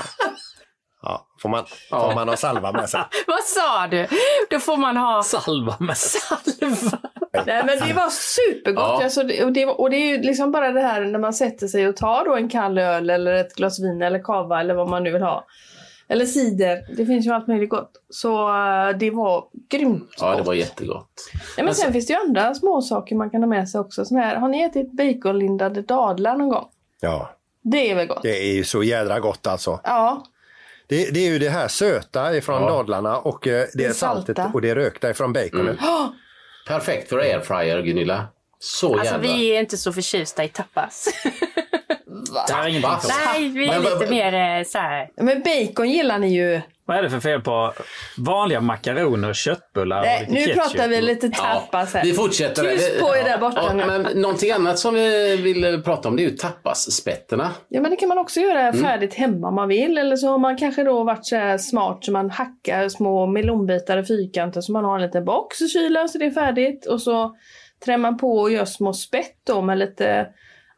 [1.39, 3.01] får man, får man ha salva med sig.
[3.27, 4.07] Vad sa du?
[4.51, 6.99] Då får man ha Salva med salva.
[7.47, 8.83] Nej men det var supergott.
[9.01, 9.05] Ja.
[9.05, 11.89] Alltså, och, det, och det är ju liksom bara det här när man sätter sig
[11.89, 15.05] och tar då en kall öl eller ett glas vin eller kava eller vad man
[15.05, 15.47] nu vill ha.
[16.11, 16.97] Eller cider.
[16.97, 17.91] Det finns ju allt möjligt gott.
[18.11, 20.47] Så eh, det var grymt Ja, det gott.
[20.47, 21.11] var jättegott.
[21.57, 24.05] Nej, men sen finns det ju andra små saker man kan ha med sig också.
[24.05, 26.67] Sån här, har ni ätit baconlindade dadlar någon gång?
[27.01, 27.31] Ja,
[27.63, 28.23] Det är väl gott?
[28.23, 29.81] det är ju så jädra gott alltså.
[29.85, 30.23] Ja.
[30.89, 32.69] Det, det är ju det här söta ifrån Ja.
[32.69, 34.51] dadlarna och eh, det, Det är saltet salta.
[34.55, 35.77] och det rökta ifrån baconet.
[36.69, 38.27] Perfekt för airfryer, Gunilla.
[38.59, 39.33] Så Alltså jävla...
[39.33, 41.09] vi är inte så förtjusta i tapas.
[42.85, 43.09] Oss.
[43.35, 45.09] Nej, vi är lite mer eh, så här.
[45.17, 46.61] Men bacon gillar ni ju.
[46.89, 47.73] Vad är det för fel på
[48.19, 50.01] vanliga makaroner och köttbullar?
[50.01, 50.63] Nej, och lite nu ketchup?
[50.63, 52.03] pratar vi lite tapas här.
[52.05, 52.63] Vi fortsätter.
[52.63, 53.87] Tyst på er där borta ja, nu.
[53.87, 57.51] Men någonting annat som vi vill prata om det är ju tapasspetterna.
[57.69, 59.99] Ja men det kan man också göra färdigt hemma om man vill.
[59.99, 63.99] Eller så har man kanske då varit så här smart så man hackar små melonbitar
[63.99, 66.87] i fyrkanter så man har en liten box i kylen så det är färdigt.
[66.87, 67.37] Och så
[67.85, 70.27] trär man på och gör små spett då med lite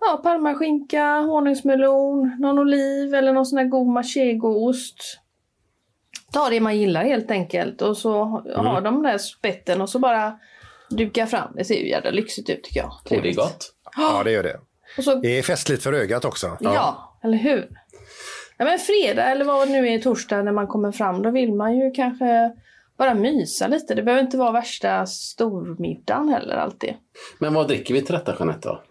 [0.01, 5.20] ja, parmaskinka, honungsmelon, någon oliv eller någon sån här god machegoost.
[6.33, 8.25] Ta det man gillar helt enkelt och så
[8.57, 10.39] har de där spetten och så bara
[10.91, 11.53] dukar fram.
[11.57, 12.93] Det ser ju jävla lyxigt ut tycker jag.
[13.11, 13.73] Och det är gott.
[13.97, 14.61] Ja, det gör det.
[14.99, 16.57] Och så, Det är festligt för ögat också.
[16.61, 17.19] ja.
[17.23, 17.69] eller hur?
[18.57, 21.77] Ja, men fredag eller vad nu är torsdag när man kommer fram, då vill man
[21.77, 22.53] ju kanske
[22.99, 23.95] bara mysa lite.
[23.95, 26.95] Det behöver inte vara värsta stormiddagen heller alltid.
[27.39, 28.83] Men vad dricker vi till detta Jeanette då?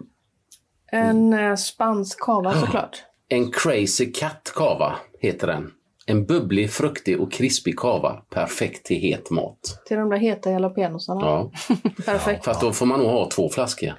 [0.91, 3.03] En eh, spansk kava såklart.
[3.27, 5.71] En Crazy Cat kava heter den.
[6.09, 8.21] En bubblig, fruktig och krispig kava.
[8.29, 9.81] Perfekt till het mat.
[9.87, 11.21] Till de där heta jalapenosarna.
[11.21, 11.51] Ja.
[12.05, 12.45] Perfekt.
[12.45, 13.93] Fast då får man nog ha två flaskor.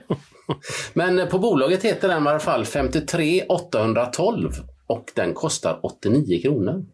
[0.92, 4.52] Men eh, på bolaget heter den i alla fall 53 812
[4.86, 6.84] och den kostar 89 kronor.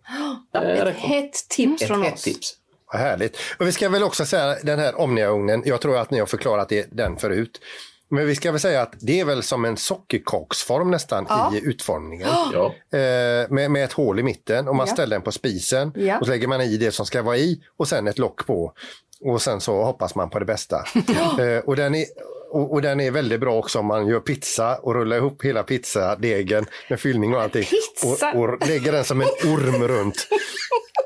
[0.54, 2.26] Eh, Ett hett tips Ett från hett oss.
[2.26, 2.54] Vad tips.
[2.92, 3.36] härligt.
[3.58, 6.68] Och vi ska väl också säga den här Omnia-ugnen, jag tror att ni har förklarat
[6.68, 7.60] det, den förut.
[8.08, 11.52] Men vi ska väl säga att det är väl som en sockerkaksform nästan Ja.
[11.54, 12.28] i utformningen.
[12.52, 12.66] Ja.
[12.98, 14.92] Eh, med, med ett hål i mitten och man Ja.
[14.92, 15.88] ställer den på spisen
[16.20, 18.72] och så lägger man i det som ska vara i och sen ett lock på.
[19.20, 20.76] Och sen så hoppas man på det bästa.
[21.40, 22.04] eh, och, den är,
[22.50, 25.62] och, och den är väldigt bra också om man gör pizza och rullar ihop hela
[25.62, 27.64] pizzadegen med fyllning och allting.
[27.64, 28.32] Pizza?
[28.32, 30.28] Och, och lägger den som en orm runt.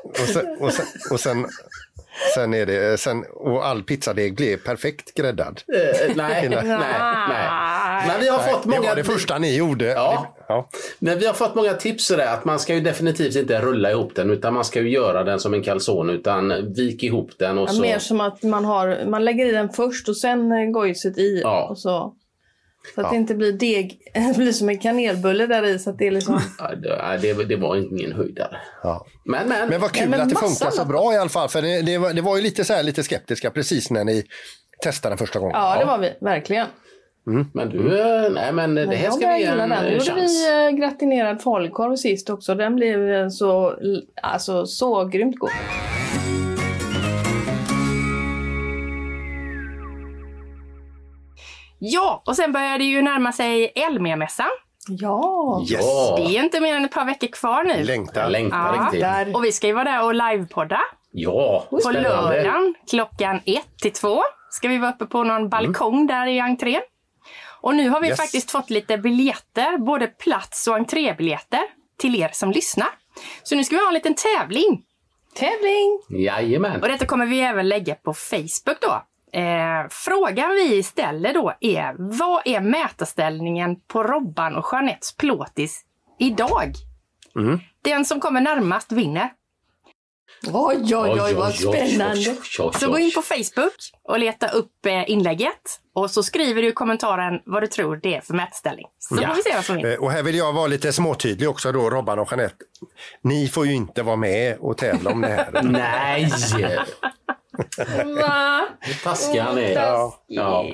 [0.03, 1.47] Och sen, och sen, och sen,
[2.35, 5.61] sen är det, sen, och all pizzadeg blir perfekt gräddad.
[5.73, 8.07] Eh, nej, nej, nej.
[8.07, 8.89] Men vi har fått det många...
[8.89, 9.85] var det första ni gjorde.
[9.85, 10.35] Ja.
[10.47, 10.69] Ja.
[10.99, 12.31] Men vi har fått många tips det.
[12.31, 15.39] Att man ska ju definitivt inte rulla ihop den utan man ska ju göra den
[15.39, 17.81] som en calzone utan vik ihop den och Ja, så...
[17.81, 21.41] mer som att man, har, man lägger i den först och sen gojset i.
[21.43, 21.67] Ja.
[21.69, 22.13] Och så,
[22.95, 23.11] så att Ja.
[23.11, 23.99] det inte blir deg.
[24.13, 25.79] Det blir som en kanelbulle där i.
[25.79, 26.41] Så att det är liksom...
[26.57, 28.57] Ja, det, det, var ingen höjdare.
[28.83, 29.05] Ja.
[29.25, 29.69] Men, men.
[29.69, 31.49] Men vad kul men att det funkar så bra i alla fall.
[31.49, 34.23] För det, det, var, det var ju lite så här lite skeptiska precis när ni
[34.83, 35.55] testade den första gången.
[35.55, 36.13] Ja, det var vi.
[36.21, 36.67] Verkligen.
[37.53, 37.79] Men du,
[38.29, 39.69] nej men det här jag ska vi ge en den.
[39.69, 40.17] Nu eh, gjorde chans.
[40.17, 42.55] vi eh, gratinerad falukorv sist också.
[42.55, 43.75] Den blev eh, så,
[44.21, 45.49] alltså, så grymt god.
[51.83, 54.49] Ja, och sen börjar det ju närma sig Elmia-mässan.
[54.87, 55.61] Ja.
[55.71, 55.81] Yes.
[55.85, 57.83] Ja, Det är inte mer än ett par veckor kvar nu.
[57.83, 58.29] Längtar.
[58.29, 59.25] längtar Ja.
[59.33, 60.81] Och vi ska ju vara där och livepodda.
[61.11, 62.09] Ja, På spännande.
[62.09, 66.81] lördagen klockan 1 till 2 ska vi vara uppe på någon balkong där i entrén.
[67.61, 68.17] Och nu har vi Yes.
[68.17, 71.61] faktiskt fått lite biljetter, både plats och entrébiljetter
[71.97, 72.87] till er som lyssnar.
[73.43, 74.83] Så nu ska vi ha en liten tävling.
[75.35, 76.01] Tävling!
[76.25, 76.81] Jajamän.
[76.81, 79.01] Och detta kommer vi även lägga på Facebook då.
[79.33, 85.81] Eh, frågan vi ställer då är, vad är mätarställningen på Robban och Jeanettes plåtis
[86.19, 86.73] idag?
[87.83, 89.29] Den som kommer närmast vinner.
[90.53, 92.35] Oj, oj, oj, vad spännande.
[92.79, 93.73] Så gå in på Facebook
[94.03, 95.79] och leta upp eh, inlägget.
[95.95, 98.85] Och så skriver du i kommentaren vad du tror det är för mätställning.
[98.99, 99.27] Så Ja.
[99.27, 99.91] får vi se vad som vinner.
[99.93, 102.55] Eh, Och här vill jag vara lite småtydlig också då, Robban och Jeanette.
[103.21, 105.61] Ni får ju inte vara med och tävla om det här.
[105.63, 106.31] Nej!
[108.15, 108.61] Va?
[108.79, 109.71] Hur taskig han är.
[109.71, 110.23] Ja.
[110.27, 110.65] Ja.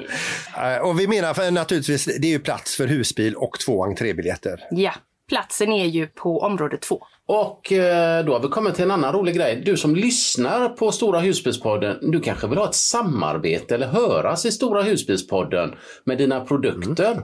[0.58, 4.64] Eh, Och vi menar för, naturligtvis, det är ju plats för husbil och två entrébiljetter.
[4.72, 4.94] Ja,
[5.30, 7.02] platsen är ju på område två.
[7.26, 9.62] Och eh, då har vi kommit till en annan rolig grej.
[9.66, 14.52] Du som lyssnar på Stora husbilspodden, du kanske vill ha ett samarbete eller höras i
[14.52, 17.22] Stora husbilspodden med dina produkter.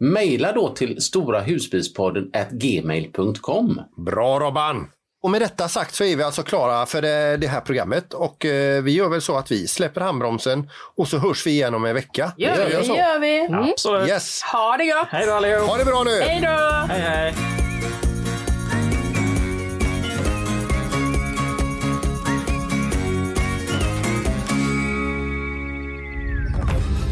[0.00, 3.80] Maila då till storahusbilspodden at gmail.com.
[4.06, 4.86] Bra Robban!
[5.24, 8.44] Och med detta sagt så är vi alltså klara för det, det här programmet och
[8.44, 11.84] eh, vi gör väl så att vi släpper handbromsen och så hörs vi igen om
[11.84, 12.32] en vecka.
[12.36, 12.72] Gör Vi vi.
[12.72, 12.96] gör Det så.
[12.96, 13.48] gör vi.
[13.72, 14.08] Absolut.
[14.08, 14.42] Yes!
[14.42, 15.08] Ha det gott!
[15.10, 15.68] Hej då allihop!
[15.68, 16.20] Ha det bra nu!
[16.20, 16.86] Hej då!
[16.92, 17.34] Hej hej!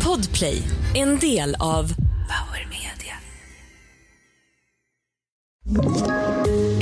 [0.05, 0.63] Podplay,
[0.95, 1.89] en del av
[2.29, 3.17] Power Media.